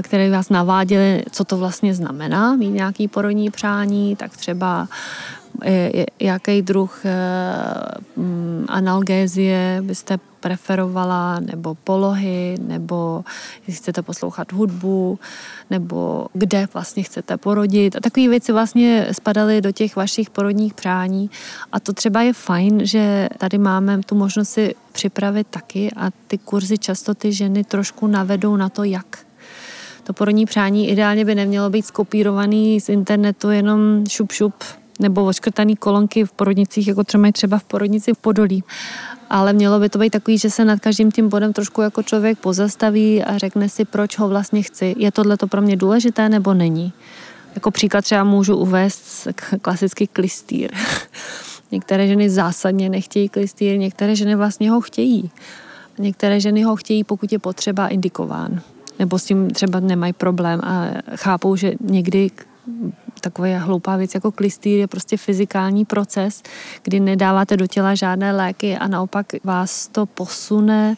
které 0.02 0.31
vás 0.31 0.49
naváděly, 0.49 1.25
co 1.31 1.45
to 1.45 1.57
vlastně 1.57 1.95
znamená, 1.95 2.57
mít 2.57 2.71
nějaký 2.71 3.09
porodní 3.09 3.50
přání, 3.50 4.17
tak 4.17 4.37
třeba 4.37 4.88
jaký 6.21 6.62
druh 6.62 7.00
eh, 7.05 7.11
mm, 8.17 8.64
analgézie 8.69 9.79
byste 9.83 10.19
preferovala, 10.40 11.40
nebo 11.40 11.75
polohy, 11.75 12.57
nebo 12.61 13.25
jestli 13.67 13.83
chcete 13.83 14.02
poslouchat 14.02 14.52
hudbu, 14.52 15.19
nebo 15.71 16.26
kde 16.33 16.69
vlastně 16.75 17.02
chcete 17.02 17.37
porodit. 17.37 17.97
A 17.97 18.00
takové 18.00 18.29
věci 18.29 18.52
vlastně 18.52 19.07
spadaly 19.12 19.61
do 19.61 19.73
těch 19.73 19.97
vašich 19.97 20.31
porodních 20.31 20.75
přání. 20.75 21.31
A 21.73 21.81
to 21.81 21.93
třeba 21.93 22.23
je 22.23 22.33
fajn, 22.33 22.87
že 22.87 23.29
tady 23.38 23.59
máme 23.59 24.00
tu 24.07 24.14
možnost 24.14 24.50
si 24.50 24.75
připravit 24.93 25.47
taky 25.50 25.90
a 25.97 26.11
ty 26.26 26.38
kurzy 26.38 26.79
často 26.79 27.14
ty 27.14 27.33
ženy 27.33 27.64
trošku 27.64 28.07
navedou 28.07 28.57
na 28.57 28.69
to, 28.69 28.85
jak 28.85 29.19
to 30.11 30.14
porodní 30.14 30.47
přání 30.47 30.88
ideálně 30.88 31.25
by 31.25 31.35
nemělo 31.35 31.71
být 31.71 31.87
skopírovaný 31.87 32.81
z 32.81 32.88
internetu 32.88 33.50
jenom 33.50 34.05
šup 34.09 34.33
šup 34.33 34.55
nebo 35.00 35.25
oškrtaný 35.25 35.76
kolonky 35.76 36.25
v 36.25 36.33
porodnicích, 36.33 36.88
jako 36.88 37.05
třeba 37.05 37.21
mají 37.21 37.33
třeba 37.33 37.59
v 37.59 37.64
porodnici 37.64 38.14
v 38.14 38.19
Podolí. 38.19 38.64
Ale 39.31 39.52
mělo 39.52 39.81
by 39.81 39.88
to 39.88 39.99
být 39.99 40.11
takový, 40.11 40.38
že 40.38 40.50
se 40.50 40.64
nad 40.64 40.81
každým 40.81 41.12
tím 41.12 41.29
bodem 41.29 41.52
trošku 41.52 41.83
jako 41.83 42.02
člověk 42.02 42.38
pozastaví 42.38 43.25
a 43.25 43.38
řekne 43.38 43.69
si, 43.69 43.85
proč 43.85 44.19
ho 44.19 44.29
vlastně 44.29 44.62
chci. 44.62 44.95
Je 44.99 45.12
tohle 45.12 45.37
to 45.37 45.47
pro 45.47 45.62
mě 45.62 45.76
důležité 45.76 46.29
nebo 46.29 46.55
není? 46.55 46.93
Jako 47.55 47.71
příklad 47.71 48.02
třeba 48.02 48.25
můžu 48.25 48.57
uvést 48.57 49.29
klasický 49.62 50.07
klistýr. 50.07 50.71
Některé 51.73 52.09
ženy 52.09 52.31
zásadně 52.31 52.88
nechtějí 52.88 53.29
klistýr, 53.29 53.79
některé 53.79 54.17
ženy 54.17 54.35
vlastně 54.35 54.71
ho 54.71 54.81
chtějí. 54.81 55.31
Některé 55.99 56.40
ženy 56.40 56.62
ho 56.62 56.76
chtějí, 56.76 57.05
pokud 57.05 57.33
je 57.33 57.38
potřeba 57.38 57.88
indikován. 57.88 58.61
Nebo 59.00 59.19
s 59.19 59.25
tím 59.25 59.50
třeba 59.50 59.80
nemají 59.80 60.12
problém 60.12 60.61
a 60.64 60.88
chápou, 61.16 61.57
že 61.57 61.73
někdy 61.80 62.30
taková 63.21 63.59
hloupá 63.59 63.97
věc 63.97 64.14
jako 64.14 64.33
klistýr 64.33 64.78
je 64.78 64.87
prostě 64.87 65.16
fyzikální 65.16 65.85
proces, 65.85 66.42
kdy 66.83 67.00
nedáváte 67.00 67.57
do 67.57 67.66
těla 67.66 67.95
žádné 67.95 68.33
léky 68.33 68.76
a 68.76 68.88
naopak 68.88 69.26
vás 69.45 69.88
to 69.88 70.07
posune, 70.07 70.97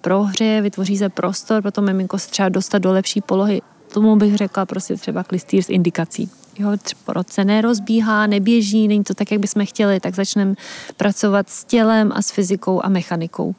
prohřeje, 0.00 0.62
vytvoří 0.62 0.98
se 0.98 1.08
prostor 1.08 1.62
pro 1.62 1.70
to 1.70 1.82
miminko 1.82 2.18
se 2.18 2.30
třeba 2.30 2.48
dostat 2.48 2.78
do 2.78 2.92
lepší 2.92 3.20
polohy. 3.20 3.62
Tomu 3.92 4.16
bych 4.16 4.36
řekla 4.36 4.66
prostě 4.66 4.96
třeba 4.96 5.24
klistýr 5.24 5.62
s 5.62 5.68
indikací. 5.68 6.30
Jo, 6.58 6.70
roce 7.08 7.44
nerozbíhá, 7.44 8.26
neběží, 8.26 8.88
není 8.88 9.04
to 9.04 9.14
tak, 9.14 9.30
jak 9.30 9.40
bychom 9.40 9.66
chtěli, 9.66 10.00
tak 10.00 10.14
začneme 10.14 10.54
pracovat 10.96 11.50
s 11.50 11.64
tělem 11.64 12.12
a 12.14 12.22
s 12.22 12.30
fyzikou 12.30 12.84
a 12.84 12.88
mechanikou. 12.88 13.54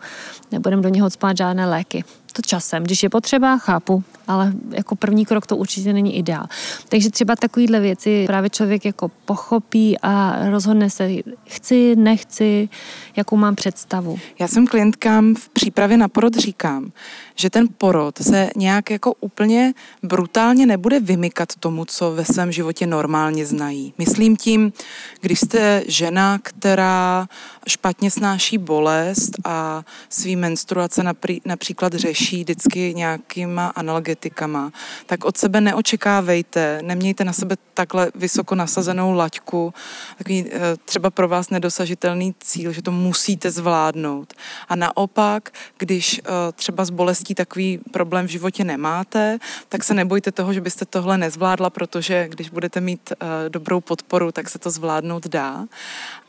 Nebudeme 0.51 0.81
do 0.81 0.89
něho 0.89 1.09
spát 1.09 1.37
žádné 1.37 1.65
léky 1.65 2.03
časem. 2.41 2.83
Když 2.83 3.03
je 3.03 3.09
potřeba, 3.09 3.57
chápu, 3.57 4.03
ale 4.27 4.53
jako 4.71 4.95
první 4.95 5.25
krok 5.25 5.47
to 5.47 5.57
určitě 5.57 5.93
není 5.93 6.17
ideál. 6.17 6.45
Takže 6.89 7.09
třeba 7.09 7.35
takovýhle 7.35 7.79
věci 7.79 8.23
právě 8.27 8.49
člověk 8.49 8.85
jako 8.85 9.11
pochopí 9.25 9.97
a 10.01 10.35
rozhodne 10.49 10.89
se, 10.89 11.09
chci, 11.45 11.95
nechci, 11.95 12.69
jakou 13.15 13.37
mám 13.37 13.55
představu. 13.55 14.19
Já 14.39 14.47
jsem 14.47 14.67
klientkám 14.67 15.35
v 15.35 15.49
přípravě 15.49 15.97
na 15.97 16.07
porod 16.07 16.35
říkám, 16.35 16.91
že 17.35 17.49
ten 17.49 17.67
porod 17.77 18.17
se 18.17 18.49
nějak 18.55 18.91
jako 18.91 19.13
úplně 19.13 19.73
brutálně 20.03 20.65
nebude 20.65 20.99
vymykat 20.99 21.55
tomu, 21.59 21.85
co 21.85 22.11
ve 22.11 22.25
svém 22.25 22.51
životě 22.51 22.87
normálně 22.87 23.45
znají. 23.45 23.93
Myslím 23.97 24.37
tím, 24.37 24.73
když 25.21 25.39
jste 25.39 25.83
žena, 25.87 26.39
která 26.43 27.27
špatně 27.67 28.11
snáší 28.11 28.57
bolest 28.57 29.31
a 29.45 29.83
svý 30.09 30.35
menstruace 30.35 31.03
například 31.45 31.93
řeší 31.93 32.39
vždycky 32.39 32.93
nějakýma 32.95 33.67
analgetikama, 34.15 34.71
tak 35.05 35.25
od 35.25 35.37
sebe 35.37 35.61
neočekávejte, 35.61 36.79
nemějte 36.81 37.23
na 37.23 37.33
sebe 37.33 37.57
takhle 37.73 38.11
vysoko 38.15 38.55
nasazenou 38.55 39.13
laťku, 39.13 39.73
takový 40.17 40.45
eh, 40.51 40.59
třeba 40.85 41.09
pro 41.09 41.27
vás 41.27 41.49
nedosažitelný 41.49 42.35
cíl, 42.39 42.71
že 42.71 42.81
to 42.81 42.91
musíte 42.91 43.51
zvládnout. 43.51 44.33
A 44.69 44.75
naopak, 44.75 45.51
když 45.77 46.19
eh, 46.19 46.51
třeba 46.55 46.85
s 46.85 46.89
bolestí 46.89 47.35
takový 47.35 47.79
problém 47.91 48.27
v 48.27 48.29
životě 48.29 48.63
nemáte, 48.63 49.39
tak 49.69 49.83
se 49.83 49.93
nebojte 49.93 50.31
toho, 50.31 50.53
že 50.53 50.61
byste 50.61 50.85
tohle 50.85 51.17
nezvládla, 51.17 51.69
protože 51.69 52.27
když 52.29 52.49
budete 52.49 52.81
mít 52.81 53.11
eh, 53.11 53.49
dobrou 53.49 53.81
podporu, 53.81 54.31
tak 54.31 54.49
se 54.49 54.59
to 54.59 54.71
zvládnout 54.71 55.27
dá. 55.27 55.67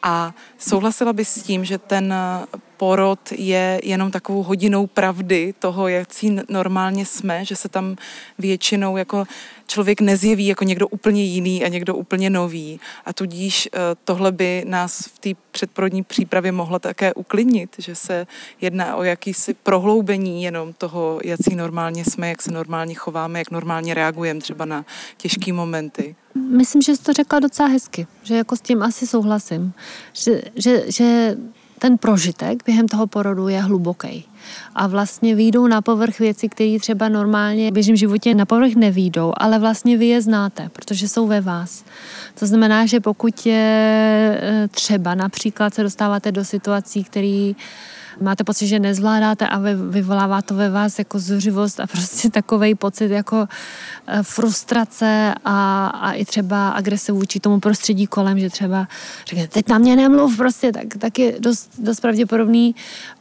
A 0.08 0.34
souhlasila 0.58 1.12
by 1.12 1.24
s 1.24 1.42
tím, 1.42 1.64
že 1.64 1.78
ten 1.78 2.14
porod 2.76 3.18
je 3.32 3.80
jenom 3.84 4.10
takovou 4.10 4.42
hodinou 4.42 4.86
pravdy 4.86 5.54
toho, 5.58 5.88
jak 5.88 6.14
si 6.14 6.36
normálně 6.48 7.06
jsme, 7.06 7.44
že 7.44 7.56
se 7.56 7.68
tam 7.68 7.96
většinou 8.38 8.96
jako 8.96 9.24
člověk 9.66 10.00
nezjeví 10.00 10.46
jako 10.46 10.64
někdo 10.64 10.88
úplně 10.88 11.22
jiný 11.22 11.64
a 11.64 11.68
někdo 11.68 11.94
úplně 11.94 12.30
nový. 12.30 12.80
A 13.04 13.12
tudíž 13.12 13.68
eh, 13.72 13.78
tohle 14.04 14.32
by 14.32 14.64
nás 14.66 15.00
v 15.00 15.18
té 15.18 15.30
předporodní 15.50 16.02
přípravě 16.02 16.52
mohlo 16.52 16.78
také 16.78 17.14
uklidnit, 17.14 17.76
že 17.78 17.94
se 17.94 18.26
jedná 18.60 18.96
o 18.96 19.02
jakýsi 19.02 19.54
prohloubení 19.54 20.42
jenom 20.42 20.72
toho, 20.72 21.20
jak 21.24 21.40
si 21.42 21.56
normálně 21.56 22.04
jsme, 22.04 22.28
jak 22.28 22.42
se 22.42 22.50
normálně 22.52 22.94
chováme, 22.94 23.38
jak 23.38 23.50
normálně 23.50 23.94
reagujeme 23.94 24.40
třeba 24.40 24.64
na 24.64 24.84
těžké 25.16 25.52
momenty. 25.52 26.16
Myslím, 26.50 26.82
že 26.82 26.96
jsi 26.96 27.02
to 27.02 27.12
řekla 27.12 27.38
docela 27.40 27.68
hezky, 27.68 28.06
že 28.22 28.36
jako 28.36 28.56
s 28.56 28.60
tím 28.60 28.82
asi 28.82 29.06
souhlasím. 29.06 29.72
Že, 30.12 30.42
že, 30.56 30.92
že 30.92 31.36
ten 31.78 31.98
prožitek 31.98 32.64
během 32.66 32.88
toho 32.88 33.06
porodu 33.06 33.48
je 33.48 33.60
hluboký. 33.60 34.24
A 34.74 34.86
vlastně 34.86 35.34
výjdou 35.34 35.66
na 35.66 35.82
povrch 35.82 36.18
věci, 36.18 36.48
které 36.48 36.76
třeba 36.80 37.08
normálně 37.08 37.70
v 37.70 37.74
běžném 37.74 37.96
životě 37.96 38.34
na 38.34 38.46
povrch 38.46 38.74
nevídou, 38.74 39.32
ale 39.36 39.58
vlastně 39.58 39.96
vy 39.96 40.06
je 40.06 40.22
znáte, 40.22 40.68
protože 40.72 41.08
jsou 41.08 41.26
ve 41.26 41.40
vás. 41.40 41.84
To 42.38 42.46
znamená, 42.46 42.86
že 42.86 43.00
pokud 43.00 43.46
je 43.46 43.54
e, 44.42 44.68
třeba 44.68 45.14
například 45.14 45.74
se 45.74 45.82
dostáváte 45.82 46.32
do 46.32 46.44
situací, 46.44 47.04
které 47.04 47.52
máte 48.20 48.44
pocit, 48.44 48.66
že 48.66 48.78
nezvládáte 48.78 49.48
a 49.48 49.58
vyvolává 49.90 50.42
to 50.42 50.54
ve 50.54 50.70
vás 50.70 50.98
jako 50.98 51.18
zuřivost 51.18 51.80
a 51.80 51.86
prostě 51.86 52.30
takový 52.30 52.74
pocit 52.74 53.10
jako 53.10 53.48
eh, 54.06 54.22
frustrace 54.22 55.34
a, 55.44 55.86
a 55.86 56.12
i 56.12 56.24
třeba 56.24 56.68
agrese 56.68 57.12
vůči 57.12 57.40
tomu 57.40 57.60
prostředí 57.60 58.06
kolem, 58.06 58.38
že 58.38 58.50
třeba 58.50 58.88
řekne, 59.28 59.48
teď 59.48 59.68
na 59.68 59.78
mě 59.78 59.96
nemluv 59.96 60.36
prostě, 60.36 60.72
tak, 60.72 60.86
tak 60.98 61.18
je 61.18 61.34
dost, 61.38 61.70
dost 61.78 62.00
pravděpodobný, 62.00 62.74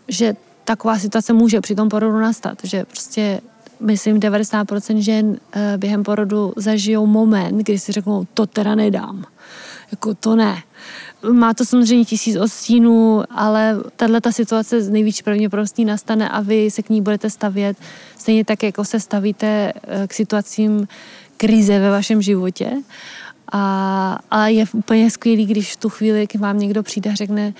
že 0.08 0.36
taková 0.64 1.00
situace 1.00 1.34
může 1.34 1.62
při 1.62 1.76
tom 1.76 1.90
porodu 1.90 2.20
nastat, 2.20 2.58
že 2.64 2.86
prostě 2.86 3.42
myslím 3.80 4.20
90% 4.20 4.98
žen 4.98 5.38
eh, 5.54 5.78
během 5.78 6.04
porodu 6.04 6.54
zažijou 6.58 7.06
moment, 7.06 7.58
kdy 7.58 7.80
si 7.80 7.92
řeknou, 7.92 8.28
to 8.34 8.46
teda 8.46 8.76
nedám. 8.76 9.26
Jako 9.92 10.14
to 10.14 10.36
ne. 10.36 10.64
Má 11.32 11.54
to 11.54 11.66
samozřejmě 11.66 12.06
tisíc 12.06 12.36
odstínů, 12.36 13.24
ale 13.30 13.78
tahle 13.96 14.22
ta 14.22 14.32
situace 14.32 14.82
z 14.82 14.90
největší 14.90 15.24
pravděpodobností 15.24 15.86
nastane 15.86 16.30
a 16.30 16.42
vy 16.42 16.72
se 16.72 16.84
k 16.84 16.90
ní 16.90 17.02
budete 17.02 17.30
stavět 17.30 17.78
stejně 18.18 18.46
tak, 18.46 18.64
jako 18.64 18.86
se 18.86 19.00
stavíte 19.00 19.74
eh, 19.84 20.08
k 20.08 20.14
situacím 20.14 20.88
krize 21.38 21.80
ve 21.80 21.92
vašem 21.92 22.22
životě. 22.22 22.72
A, 23.52 24.20
a 24.32 24.48
je 24.48 24.66
úplně 24.74 25.12
skvělý, 25.12 25.46
když 25.46 25.74
v 25.74 25.78
tu 25.78 25.90
chvíli 25.90 26.28
k 26.28 26.36
vám 26.36 26.60
někdo 26.60 26.84
přijde 26.84 27.12
a 27.12 27.16
řekne, 27.16 27.54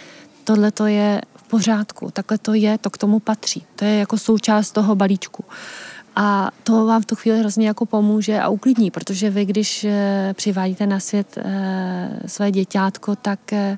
tohle 0.44 0.72
to 0.72 0.86
je 0.86 1.22
v 1.36 1.44
pořádku, 1.44 2.12
takhle 2.12 2.38
to 2.38 2.54
je, 2.54 2.78
to 2.78 2.90
k 2.90 2.98
tomu 2.98 3.20
patří. 3.20 3.66
To 3.76 3.86
je 3.86 3.96
jako 3.96 4.18
součást 4.18 4.72
toho 4.72 4.96
balíčku. 4.96 5.44
A 6.16 6.52
to 6.64 6.86
vám 6.86 7.02
v 7.02 7.06
tu 7.06 7.16
chvíli 7.16 7.40
hrozně 7.40 7.68
jako 7.68 7.86
pomůže 7.86 8.40
a 8.40 8.50
uklidní, 8.50 8.92
protože 8.92 9.30
vy, 9.30 9.46
když 9.46 9.84
eh, 9.84 10.34
přivádíte 10.34 10.88
na 10.88 11.00
svět 11.00 11.38
eh, 11.38 12.20
své 12.26 12.52
děťátko, 12.52 13.16
tak 13.16 13.54
eh, 13.54 13.78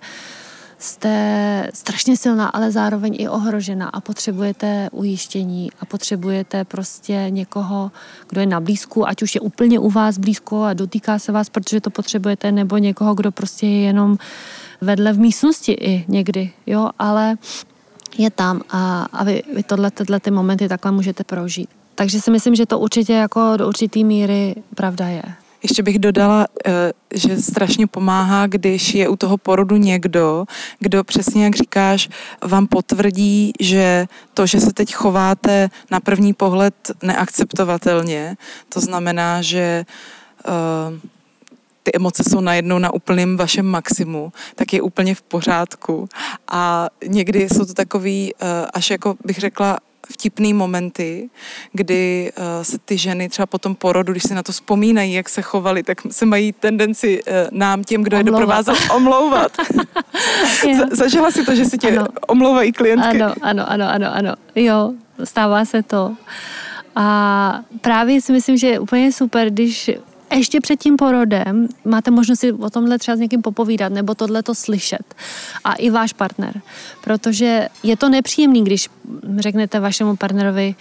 jste 0.79 1.69
strašně 1.73 2.17
silná, 2.17 2.47
ale 2.47 2.71
zároveň 2.71 3.15
i 3.19 3.29
ohrožena 3.29 3.89
a 3.89 4.01
potřebujete 4.01 4.89
ujištění 4.91 5.71
a 5.79 5.85
potřebujete 5.85 6.65
prostě 6.65 7.25
někoho, 7.29 7.91
kdo 8.29 8.41
je 8.41 8.47
na 8.47 8.59
blízku, 8.59 9.07
ať 9.07 9.21
už 9.21 9.35
je 9.35 9.41
úplně 9.41 9.79
u 9.79 9.89
vás 9.89 10.17
blízko 10.17 10.63
a 10.63 10.73
dotýká 10.73 11.19
se 11.19 11.31
vás, 11.31 11.49
protože 11.49 11.81
to 11.81 11.89
potřebujete, 11.89 12.51
nebo 12.51 12.77
někoho, 12.77 13.15
kdo 13.15 13.31
prostě 13.31 13.67
je 13.67 13.81
jenom 13.81 14.17
vedle 14.81 15.13
v 15.13 15.19
místnosti 15.19 15.71
i 15.71 16.05
někdy, 16.07 16.51
jo, 16.65 16.89
ale 16.99 17.37
je 18.17 18.29
tam 18.29 18.61
a, 18.69 19.07
a 19.13 19.23
vy, 19.23 19.43
vy 19.55 19.63
tohle, 19.63 19.91
tyhle 19.91 20.19
ty 20.19 20.31
momenty 20.31 20.67
takhle 20.67 20.91
můžete 20.91 21.23
prožít. 21.23 21.76
Takže 21.97 22.21
si 22.21 22.31
myslím, 22.31 22.55
že 22.55 22.65
to 22.65 22.79
určitě 22.79 23.13
jako 23.13 23.57
do 23.57 23.67
určitý 23.67 24.03
míry 24.03 24.55
pravda 24.75 25.07
je. 25.07 25.23
Ještě 25.63 25.83
bych 25.83 25.99
dodala, 25.99 26.47
eh, 26.65 26.93
že 27.13 27.41
strašně 27.41 27.87
pomáhá, 27.87 28.47
když 28.47 28.93
je 28.93 29.09
u 29.09 29.15
toho 29.15 29.37
porodu 29.37 29.77
někdo, 29.77 30.45
kdo 30.79 31.03
přesně 31.03 31.43
jak 31.43 31.55
říkáš, 31.55 32.09
vám 32.41 32.67
potvrdí, 32.67 33.53
že 33.59 34.05
to, 34.33 34.45
že 34.45 34.59
se 34.59 34.73
teď 34.73 34.93
chováte 34.93 35.69
na 35.91 35.99
první 35.99 36.33
pohled 36.33 36.75
neakceptovatelně, 37.03 38.37
to 38.69 38.79
znamená, 38.79 39.41
že 39.41 39.85
uh, 40.47 40.99
ty 41.83 41.91
emoce 41.95 42.23
jsou 42.23 42.41
najednou 42.41 42.79
na 42.79 42.93
úplném 42.93 43.37
vašem 43.37 43.65
maximu, 43.65 44.31
tak 44.55 44.73
je 44.73 44.81
úplně 44.81 45.15
v 45.15 45.21
pořádku. 45.21 46.09
A 46.47 46.89
někdy 47.07 47.49
jsou 47.49 47.65
to 47.65 47.73
takový, 47.73 48.33
uh, 48.33 48.47
až 48.73 48.89
jako 48.89 49.15
bych 49.25 49.37
řekla, 49.37 49.77
vtipný 50.11 50.53
momenty, 50.53 51.29
kdy 51.73 52.31
uh, 52.37 52.43
se 52.63 52.77
ty 52.77 52.97
ženy 52.97 53.29
třeba 53.29 53.45
po 53.45 53.57
tom 53.57 53.75
porodu, 53.75 54.11
když 54.11 54.23
si 54.23 54.33
na 54.33 54.43
to 54.43 54.51
vzpomínají, 54.51 55.13
jak 55.13 55.29
se 55.29 55.41
chovali, 55.41 55.83
tak 55.83 55.97
se 56.11 56.25
mají 56.25 56.53
tendenci 56.53 57.23
uh, 57.23 57.33
nám, 57.51 57.83
těm, 57.83 58.03
kdo 58.03 58.17
omlouvat. 58.17 58.27
je 58.27 58.31
doprovázel, 58.31 58.75
omlouvat. 58.95 59.51
Zažila 60.91 61.31
si 61.31 61.45
to, 61.45 61.55
že 61.55 61.65
si 61.65 61.77
tě 61.77 61.87
ano. 61.87 62.07
omlouvají 62.27 62.71
klientky? 62.71 63.21
Ano, 63.21 63.33
ano, 63.41 63.71
ano, 63.71 63.85
ano, 63.89 64.07
ano. 64.13 64.33
Jo, 64.55 64.93
stává 65.23 65.65
se 65.65 65.83
to. 65.83 66.15
A 66.95 67.59
právě 67.81 68.21
si 68.21 68.31
myslím, 68.31 68.57
že 68.57 68.67
je 68.67 68.79
úplně 68.79 69.11
super, 69.11 69.49
když 69.49 69.91
ještě 70.35 70.61
před 70.61 70.79
tím 70.79 70.97
porodem 70.97 71.67
máte 71.85 72.11
možnost 72.11 72.39
si 72.39 72.51
o 72.51 72.69
tomhle 72.69 72.99
třeba 72.99 73.17
s 73.17 73.19
někým 73.19 73.41
popovídat 73.41 73.91
nebo 73.91 74.15
tohle 74.15 74.43
to 74.43 74.55
slyšet. 74.55 75.15
A 75.63 75.73
i 75.73 75.89
váš 75.89 76.13
partner. 76.13 76.61
Protože 77.03 77.67
je 77.83 77.97
to 77.97 78.09
nepříjemný, 78.09 78.63
když 78.63 78.89
řeknete 79.37 79.79
vašemu 79.79 80.15
partnerovi, 80.15 80.75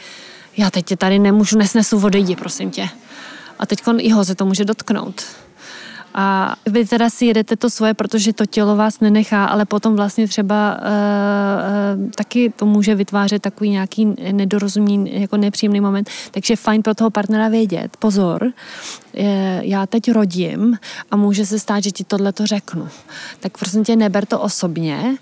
já 0.57 0.71
teď 0.71 0.87
tě 0.87 0.97
tady 0.97 1.19
nemůžu, 1.19 1.59
nesnesu 1.59 1.99
vody, 1.99 2.37
prosím 2.37 2.71
tě. 2.71 2.89
A 3.59 3.67
teď 3.67 3.81
i 3.99 4.11
ho 4.11 4.25
se 4.25 4.35
to 4.35 4.47
může 4.47 4.65
dotknout 4.65 5.23
a 6.19 6.57
vy 6.67 6.85
teda 6.87 7.11
si 7.11 7.27
jedete 7.27 7.57
to 7.57 7.71
svoje, 7.71 7.95
protože 7.95 8.33
to 8.33 8.47
tělo 8.47 8.77
vás 8.77 9.01
nenechá, 9.01 9.45
ale 9.45 9.65
potom 9.65 9.97
vlastně 9.97 10.29
třeba 10.29 10.79
uh, 10.81 12.05
uh, 12.05 12.11
taky 12.11 12.53
to 12.57 12.67
může 12.67 12.95
vytvářet 12.95 13.43
takový 13.43 13.71
nějaký 13.71 14.15
nedorozumění, 14.33 15.21
jako 15.21 15.37
nepříjemný 15.37 15.81
moment. 15.81 16.11
Takže 16.31 16.57
fajn 16.57 16.83
pro 16.83 16.95
toho 16.95 17.11
partnera 17.11 17.49
vědět, 17.49 17.97
pozor, 17.97 18.53
je, 19.13 19.61
já 19.65 19.87
teď 19.87 20.11
rodím 20.13 20.79
a 21.11 21.17
může 21.17 21.47
se 21.47 21.59
stát, 21.59 21.83
že 21.83 21.91
ti 21.91 22.05
tohle 22.05 22.33
to 22.33 22.47
řeknu. 22.47 22.89
Tak 23.41 23.59
prosím 23.59 23.85
tě, 23.85 23.97
neber 23.97 24.27
to 24.27 24.41
osobně. 24.41 25.17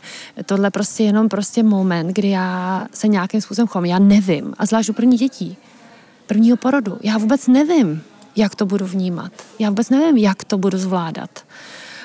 Tohle 0.46 0.70
prostě 0.70 1.04
jenom 1.04 1.28
prostě 1.28 1.62
moment, 1.62 2.08
kdy 2.08 2.28
já 2.30 2.86
se 2.92 3.08
nějakým 3.08 3.40
způsobem 3.40 3.68
chovám. 3.68 3.84
Já 3.84 3.98
nevím. 3.98 4.54
A 4.58 4.66
zvlášť 4.66 4.90
u 4.90 4.92
první 4.92 5.16
dětí, 5.16 5.56
prvního 6.26 6.56
porodu. 6.56 6.98
Já 7.02 7.18
vůbec 7.18 7.46
nevím 7.46 8.02
jak 8.36 8.54
to 8.54 8.66
budu 8.66 8.86
vnímat. 8.86 9.32
Já 9.58 9.68
vůbec 9.68 9.90
nevím, 9.90 10.16
jak 10.16 10.44
to 10.44 10.58
budu 10.58 10.78
zvládat. 10.78 11.30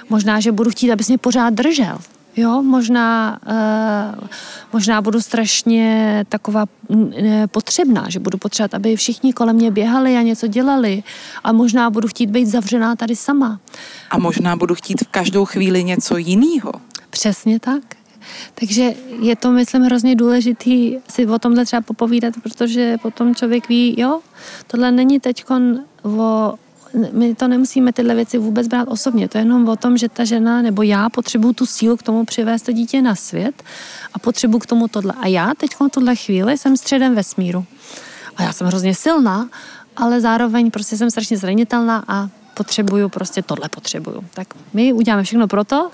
Možná, 0.09 0.39
že 0.39 0.51
budu 0.51 0.71
chtít, 0.71 0.91
abys 0.91 1.07
mě 1.07 1.17
pořád 1.17 1.53
držel. 1.53 1.97
Jo, 2.37 2.61
možná, 2.61 3.39
uh, 3.47 4.27
možná 4.73 5.01
budu 5.01 5.21
strašně 5.21 6.25
taková 6.29 6.65
uh, 6.87 7.07
potřebná, 7.51 8.09
že 8.09 8.19
budu 8.19 8.37
potřebovat, 8.37 8.73
aby 8.73 8.95
všichni 8.95 9.33
kolem 9.33 9.55
mě 9.55 9.71
běhali 9.71 10.17
a 10.17 10.21
něco 10.21 10.47
dělali. 10.47 11.03
A 11.43 11.51
možná 11.51 11.89
budu 11.89 12.07
chtít 12.07 12.29
být 12.29 12.45
zavřená 12.45 12.95
tady 12.95 13.15
sama. 13.15 13.59
A 14.09 14.17
možná 14.17 14.55
budu 14.55 14.75
chtít 14.75 15.01
v 15.03 15.07
každou 15.07 15.45
chvíli 15.45 15.83
něco 15.83 16.17
jiného. 16.17 16.71
Přesně 17.09 17.59
tak. 17.59 17.98
Takže 18.55 18.93
je 19.21 19.35
to, 19.35 19.51
myslím, 19.51 19.81
hrozně 19.81 20.15
důležitý 20.15 20.95
si 21.09 21.27
o 21.27 21.39
tomhle 21.39 21.65
třeba 21.65 21.81
popovídat, 21.81 22.33
protože 22.43 22.97
potom 23.01 23.35
člověk 23.35 23.69
ví, 23.69 23.95
jo, 23.97 24.19
tohle 24.67 24.91
není 24.91 25.19
teď 25.19 25.45
o 26.03 26.53
my 27.11 27.35
to 27.35 27.47
nemusíme 27.47 27.93
tyhle 27.93 28.15
věci 28.15 28.37
vůbec 28.37 28.67
brát 28.67 28.87
osobně. 28.87 29.27
To 29.27 29.37
je 29.37 29.41
jenom 29.41 29.69
o 29.69 29.75
tom, 29.75 29.97
že 29.97 30.09
ta 30.09 30.23
žena 30.23 30.61
nebo 30.61 30.83
já 30.83 31.09
potřebuju 31.09 31.53
tu 31.53 31.65
sílu 31.65 31.97
k 31.97 32.03
tomu 32.03 32.25
přivést 32.25 32.61
to 32.61 32.71
dítě 32.71 33.01
na 33.01 33.15
svět 33.15 33.63
a 34.13 34.19
potřebuju 34.19 34.59
k 34.59 34.65
tomu 34.65 34.87
tohle. 34.87 35.13
A 35.19 35.27
já 35.27 35.53
teď 35.57 35.71
v 35.75 35.89
tuhle 35.89 36.15
chvíli 36.15 36.57
jsem 36.57 36.77
středem 36.77 37.15
vesmíru. 37.15 37.65
A 38.37 38.43
já 38.43 38.53
jsem 38.53 38.67
hrozně 38.67 38.95
silná, 38.95 39.49
ale 39.97 40.21
zároveň 40.21 40.71
prostě 40.71 40.97
jsem 40.97 41.11
strašně 41.11 41.37
zranitelná 41.37 42.03
a 42.07 42.29
potřebuju 42.53 43.09
prostě 43.09 43.41
tohle 43.41 43.69
potřebuju. 43.69 44.23
Tak 44.33 44.47
my 44.73 44.93
uděláme 44.93 45.23
všechno 45.23 45.47
pro 45.47 45.63
to, 45.63 45.91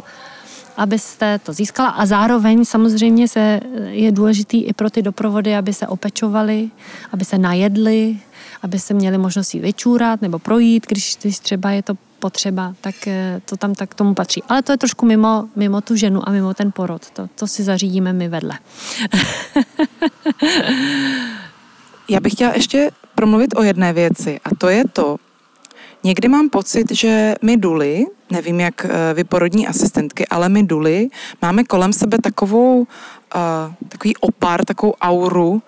abyste 0.78 1.40
to 1.40 1.54
získala 1.54 1.90
a 1.90 2.06
zároveň 2.06 2.66
samozřejmě 2.66 3.28
se 3.28 3.60
je 3.86 4.12
důležitý 4.12 4.64
i 4.64 4.74
pro 4.74 4.90
ty 4.90 5.02
doprovody, 5.02 5.56
aby 5.56 5.74
se 5.74 5.88
opečovali, 5.88 6.70
aby 7.12 7.26
se 7.26 7.38
najedli, 7.38 8.18
aby 8.62 8.80
se 8.80 8.94
měli 8.94 9.18
možnost 9.18 9.54
jít 9.54 9.60
vyčůrat 9.60 10.22
nebo 10.22 10.40
projít, 10.40 10.86
když, 10.88 11.18
když 11.22 11.40
třeba 11.40 11.72
je 11.72 11.84
to 11.84 11.94
potřeba, 12.20 12.74
tak 12.82 13.08
eh, 13.08 13.42
to 13.46 13.58
tam 13.58 13.76
tak 13.76 13.96
tomu 13.96 14.14
patří. 14.14 14.44
Ale 14.50 14.62
to 14.62 14.72
je 14.72 14.78
trošku 14.78 15.06
mimo, 15.06 15.46
mimo 15.56 15.82
tu 15.82 15.96
ženu 15.96 16.30
a 16.30 16.32
mimo 16.32 16.54
ten 16.54 16.72
porod. 16.72 17.10
To, 17.10 17.28
to 17.36 17.48
si 17.48 17.64
zařídíme 17.64 18.14
my 18.14 18.28
vedle. 18.28 18.60
Já 22.10 22.20
bych 22.20 22.34
chtěla 22.34 22.54
ještě 22.54 22.92
promluvit 23.16 23.54
o 23.58 23.64
jedné 23.64 23.94
věci 23.94 24.40
a 24.46 24.50
to 24.58 24.70
je 24.70 24.84
to, 24.94 25.18
Někdy 26.06 26.28
mám 26.28 26.50
pocit, 26.50 26.92
že 26.92 27.36
my 27.42 27.58
duly, 27.58 28.06
nevím 28.36 28.60
jak 28.60 28.86
eh, 28.86 29.14
vy 29.14 29.24
porodní 29.24 29.68
asistentky, 29.68 30.28
ale 30.28 30.50
my 30.50 30.64
duly 30.64 31.08
máme 31.42 31.64
kolem 31.64 31.94
sebe 31.94 32.18
takovou, 32.18 32.80
uh, 32.80 33.88
takový 33.90 34.18
opar, 34.18 34.66
takovou 34.66 34.94
auru, 35.02 35.62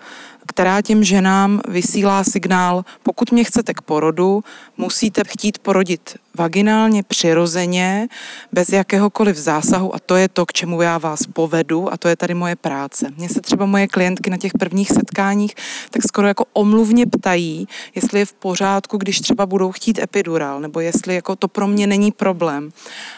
která 0.48 0.82
těm 0.82 1.04
ženám 1.04 1.62
vysílá 1.68 2.24
signál, 2.24 2.86
pokud 3.04 3.32
mě 3.32 3.44
chcete 3.44 3.74
k 3.74 3.82
porodu, 3.82 4.44
musíte 4.78 5.22
chtít 5.28 5.60
porodit 5.60 6.16
vaginálně, 6.38 7.04
přirozeně, 7.04 8.08
bez 8.52 8.70
jakéhokoliv 8.70 9.38
zásahu 9.38 9.96
a 9.96 10.00
to 10.00 10.16
je 10.16 10.30
to, 10.30 10.46
k 10.46 10.54
čemu 10.54 10.82
já 10.82 10.98
vás 10.98 11.20
povedu 11.34 11.94
a 11.94 11.98
to 11.98 12.08
je 12.08 12.16
tady 12.16 12.34
moje 12.34 12.56
práce. 12.56 13.10
Mně 13.18 13.30
se 13.30 13.42
třeba 13.42 13.66
moje 13.66 13.88
klientky 13.88 14.30
na 14.30 14.38
těch 14.38 14.52
prvních 14.60 14.90
setkáních 14.90 15.56
tak 15.90 16.04
skoro 16.04 16.28
jako 16.28 16.46
omluvně 16.54 17.06
ptají, 17.06 17.68
jestli 17.96 18.20
je 18.20 18.26
v 18.26 18.34
pořádku, 18.34 18.98
když 18.98 19.22
třeba 19.22 19.46
budou 19.46 19.72
chtít 19.72 20.00
epidural, 20.00 20.60
nebo 20.60 20.80
jestli 20.80 21.16
jako 21.16 21.36
to 21.36 21.48
pro 21.48 21.68
mě 21.68 21.88
není 21.88 22.12
problém. 22.12 22.72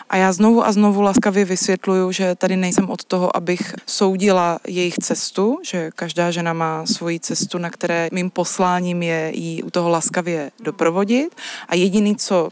A 0.09 0.17
já 0.17 0.31
znovu 0.31 0.65
a 0.65 0.71
znovu 0.71 1.01
laskavě 1.01 1.45
vysvětluju, 1.45 2.11
že 2.11 2.35
tady 2.35 2.57
nejsem 2.57 2.89
od 2.89 3.03
toho, 3.03 3.37
abych 3.37 3.75
soudila 3.85 4.59
jejich 4.67 4.97
cestu, 4.97 5.59
že 5.63 5.89
každá 5.95 6.31
žena 6.31 6.53
má 6.53 6.85
svoji 6.85 7.19
cestu, 7.19 7.57
na 7.57 7.69
které 7.69 8.09
mým 8.11 8.29
posláním 8.29 9.03
je 9.03 9.31
jí 9.35 9.63
u 9.63 9.69
toho 9.69 9.89
laskavě 9.89 10.51
doprovodit. 10.63 11.35
A 11.67 11.75
jediný, 11.75 12.15
co 12.15 12.49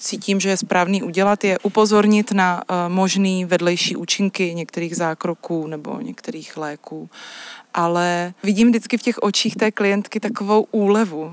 cítím, 0.00 0.40
že 0.40 0.48
je 0.48 0.56
správný 0.56 1.02
udělat, 1.02 1.44
je 1.44 1.58
upozornit 1.58 2.32
na 2.32 2.62
uh, 2.70 2.92
možný 2.94 3.44
vedlejší 3.44 3.96
účinky 3.96 4.54
některých 4.54 4.96
zákroků 4.96 5.66
nebo 5.66 6.00
některých 6.00 6.56
léků. 6.56 7.10
Ale 7.74 8.34
vidím 8.42 8.68
vždycky 8.68 8.98
v 8.98 9.02
těch 9.02 9.18
očích 9.18 9.56
té 9.56 9.70
klientky 9.70 10.20
takovou 10.20 10.66
úlevu. 10.70 11.22
Uh, 11.22 11.30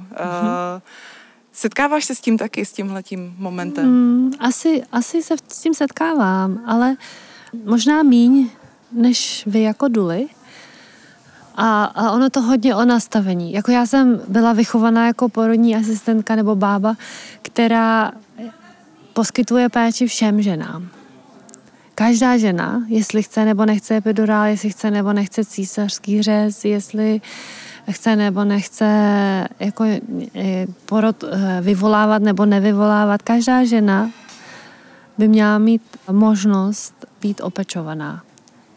Setkáváš 1.54 2.06
se 2.06 2.16
s 2.16 2.22
tím 2.22 2.38
taky, 2.38 2.66
s 2.66 2.72
tímhletím 2.72 3.36
momentem? 3.38 3.86
Mm, 3.86 4.32
asi, 4.40 4.84
asi 4.92 5.24
se 5.24 5.36
s 5.48 5.62
tím 5.62 5.74
setkávám, 5.74 6.64
ale 6.66 6.96
možná 7.66 8.04
míň 8.04 8.50
než 8.92 9.44
vy 9.48 9.62
jako 9.62 9.88
duly. 9.88 10.28
A, 11.56 11.84
a 11.84 12.12
ono 12.12 12.30
to 12.30 12.42
hodně 12.42 12.76
o 12.76 12.86
nastavení. 12.86 13.54
Jako 13.54 13.72
já 13.72 13.86
jsem 13.86 14.22
byla 14.28 14.54
vychovaná 14.54 15.08
jako 15.08 15.30
porodní 15.30 15.76
asistentka 15.76 16.36
nebo 16.36 16.56
bába, 16.56 16.96
která 17.42 18.12
poskytuje 19.18 19.70
péči 19.70 20.08
všem 20.08 20.42
ženám. 20.42 20.88
Každá 21.96 22.38
žena, 22.38 22.86
jestli 22.88 23.24
chce 23.24 23.46
nebo 23.46 23.66
nechce 23.66 23.98
epidurál, 23.98 24.46
jestli 24.46 24.70
chce 24.70 24.92
nebo 24.92 25.14
nechce 25.14 25.46
císařský 25.46 26.22
řez, 26.22 26.66
jestli 26.66 27.22
chce 27.92 28.16
nebo 28.16 28.44
nechce 28.44 28.86
jako 29.60 29.84
e, 29.84 30.68
porod 30.86 31.24
e, 31.24 31.62
vyvolávat 31.62 32.22
nebo 32.22 32.46
nevyvolávat, 32.46 33.22
každá 33.22 33.66
žena 33.66 34.12
by 35.18 35.28
měla 35.28 35.58
mít 35.58 35.82
možnost 36.12 37.06
být 37.22 37.42
opečovaná. 37.42 38.22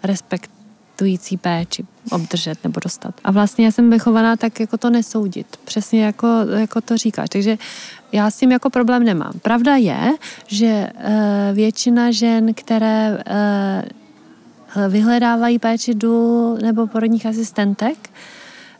Respekt 0.02 0.50
existující 1.00 1.36
péči 1.36 1.84
obdržet 2.10 2.64
nebo 2.64 2.80
dostat. 2.80 3.14
A 3.24 3.30
vlastně 3.30 3.64
já 3.64 3.72
jsem 3.72 3.90
vychovaná 3.90 4.36
tak 4.36 4.60
jako 4.60 4.78
to 4.78 4.90
nesoudit. 4.90 5.46
Přesně 5.64 6.04
jako, 6.04 6.26
jako 6.56 6.80
to 6.80 6.96
říkáš. 6.96 7.28
Takže 7.28 7.58
já 8.12 8.30
s 8.30 8.36
tím 8.36 8.52
jako 8.52 8.70
problém 8.70 9.04
nemám. 9.04 9.32
Pravda 9.42 9.76
je, 9.76 10.12
že 10.46 10.66
e, 10.66 10.90
většina 11.52 12.10
žen, 12.10 12.54
které 12.54 13.18
e, 13.26 14.88
vyhledávají 14.88 15.58
péči 15.58 15.94
důl 15.94 16.58
nebo 16.62 16.86
porodních 16.86 17.26
asistentek, 17.26 18.10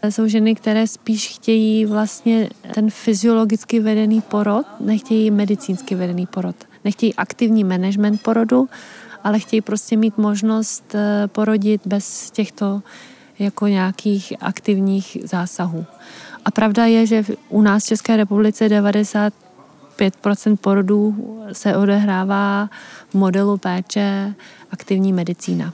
jsou 0.08 0.26
ženy, 0.26 0.54
které 0.54 0.86
spíš 0.86 1.28
chtějí 1.28 1.86
vlastně 1.86 2.48
ten 2.74 2.90
fyziologicky 2.90 3.80
vedený 3.80 4.20
porod, 4.20 4.66
nechtějí 4.80 5.30
medicínsky 5.30 5.94
vedený 5.94 6.26
porod. 6.26 6.56
Nechtějí 6.84 7.14
aktivní 7.14 7.64
management 7.64 8.22
porodu, 8.22 8.68
ale 9.24 9.38
chtějí 9.38 9.60
prostě 9.60 9.96
mít 9.96 10.18
možnost 10.18 10.94
eh, 10.94 11.28
porodit 11.28 11.86
bez 11.86 12.30
těchto 12.30 12.82
jako 13.38 13.66
nějakých 13.66 14.32
aktivních 14.40 15.16
zásahů. 15.24 15.86
A 16.44 16.50
pravda 16.50 16.84
je, 16.86 17.06
že 17.06 17.24
u 17.48 17.62
nás 17.62 17.84
v 17.84 17.86
České 17.86 18.16
republice 18.16 18.68
95% 18.68 20.56
porodů 20.56 21.14
se 21.52 21.76
odehrává 21.76 22.70
v 23.08 23.14
modelu 23.14 23.58
péče 23.58 24.34
aktivní 24.70 25.12
medicína. 25.12 25.72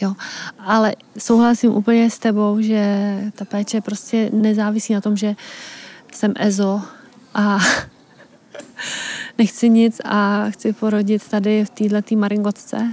Jo. 0.00 0.14
Ale 0.58 0.94
souhlasím 1.18 1.72
úplně 1.72 2.10
s 2.10 2.18
tebou, 2.18 2.60
že 2.60 3.18
ta 3.34 3.44
péče 3.44 3.80
prostě 3.80 4.30
nezávisí 4.32 4.94
na 4.94 5.00
tom, 5.00 5.16
že 5.16 5.34
jsem 6.12 6.34
EZO 6.36 6.82
a 7.34 7.58
nechci 9.38 9.70
nic 9.70 10.00
a 10.04 10.50
chci 10.50 10.72
porodit 10.72 11.28
tady 11.28 11.64
v 11.64 11.70
této 11.70 12.16
maringotce. 12.16 12.92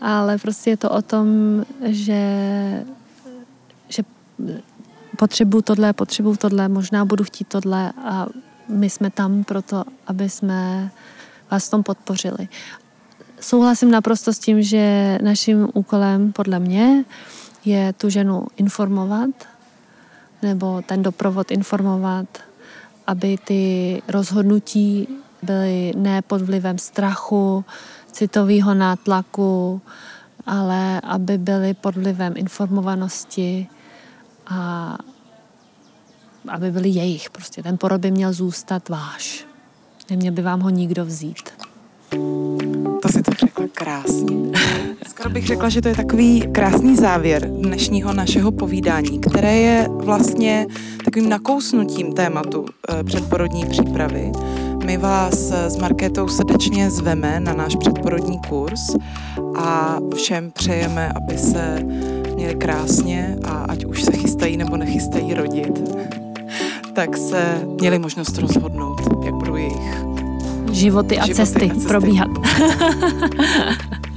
Ale 0.00 0.38
prostě 0.38 0.70
je 0.70 0.76
to 0.76 0.90
o 0.90 1.02
tom, 1.02 1.26
že, 1.86 2.84
potřebuju 5.16 5.62
tohle, 5.62 5.92
potřebuju 5.92 6.36
tohle, 6.36 6.68
možná 6.68 7.04
budu 7.04 7.24
chtít 7.24 7.48
tohle 7.48 7.92
a 8.04 8.26
my 8.68 8.90
jsme 8.90 9.10
tam 9.10 9.44
proto, 9.44 9.84
aby 10.06 10.30
jsme 10.30 10.90
vás 11.50 11.66
v 11.66 11.70
tom 11.70 11.82
podpořili. 11.82 12.48
Souhlasím 13.40 13.90
naprosto 13.90 14.32
s 14.32 14.38
tím, 14.38 14.62
že 14.62 15.18
naším 15.22 15.68
úkolem 15.74 16.32
podle 16.32 16.58
mě 16.58 17.04
je 17.64 17.92
tu 17.92 18.10
ženu 18.10 18.46
informovat 18.56 19.30
nebo 20.42 20.82
ten 20.82 21.02
doprovod 21.02 21.50
informovat, 21.50 22.26
aby 23.08 23.38
ty 23.44 23.62
rozhodnutí 24.08 25.08
byly 25.42 25.92
ne 25.96 26.22
pod 26.22 26.42
vlivem 26.42 26.78
strachu, 26.78 27.64
citového 28.12 28.74
nátlaku, 28.74 29.80
ale 30.46 31.00
aby 31.00 31.38
byly 31.38 31.74
pod 31.74 31.96
vlivem 31.96 32.32
informovanosti 32.36 33.66
a 34.46 34.96
aby 36.48 36.70
byly 36.70 36.88
jejich. 36.88 37.30
Prostě 37.30 37.62
ten 37.62 37.78
porod 37.78 38.00
by 38.00 38.10
měl 38.10 38.32
zůstat 38.32 38.88
váš. 38.88 39.46
Neměl 40.10 40.32
by 40.32 40.42
vám 40.42 40.60
ho 40.60 40.70
nikdo 40.70 41.04
vzít. 41.04 41.50
To 43.02 43.08
si 43.08 43.22
to 43.22 43.32
řekla 43.32 43.64
krásně. 43.72 44.52
Skoro 45.08 45.30
bych 45.30 45.46
řekla, 45.46 45.68
že 45.68 45.82
to 45.82 45.88
je 45.88 45.94
takový 45.94 46.42
krásný 46.52 46.96
závěr 46.96 47.50
dnešního 47.50 48.12
našeho 48.12 48.52
povídání, 48.52 49.20
které 49.20 49.56
je 49.56 49.88
vlastně 49.90 50.66
takovým 51.04 51.28
nakousnutím 51.28 52.12
tématu 52.12 52.66
eh, 52.88 53.04
předporodní 53.04 53.66
přípravy. 53.66 54.32
My 54.84 54.96
vás 54.96 55.50
s 55.50 55.76
Markétou 55.76 56.28
srdečně 56.28 56.90
zveme 56.90 57.40
na 57.40 57.54
náš 57.54 57.76
předporodní 57.76 58.38
kurz 58.48 58.80
a 59.56 59.98
všem 60.14 60.50
přejeme, 60.50 61.12
aby 61.12 61.38
se 61.38 61.78
měli 62.34 62.54
krásně 62.54 63.36
a 63.44 63.50
ať 63.50 63.84
už 63.84 64.02
se 64.02 64.12
chystají 64.12 64.56
nebo 64.56 64.76
nechystají 64.76 65.34
rodit, 65.34 65.82
tak 66.92 67.16
se 67.16 67.60
měli 67.80 67.98
možnost 67.98 68.38
rozhodnout, 68.38 69.00
jak 69.24 69.34
budou 69.34 69.56
jejich 69.56 70.04
životy 70.72 71.18
a, 71.18 71.26
životy 71.26 71.34
cesty, 71.34 71.70
a 71.70 71.74
cesty 71.74 71.88
probíhat. 71.88 72.28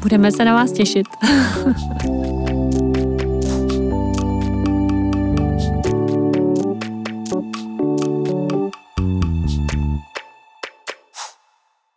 Budeme 0.00 0.32
se 0.32 0.44
na 0.44 0.54
vás 0.54 0.72
těšit. 0.72 1.06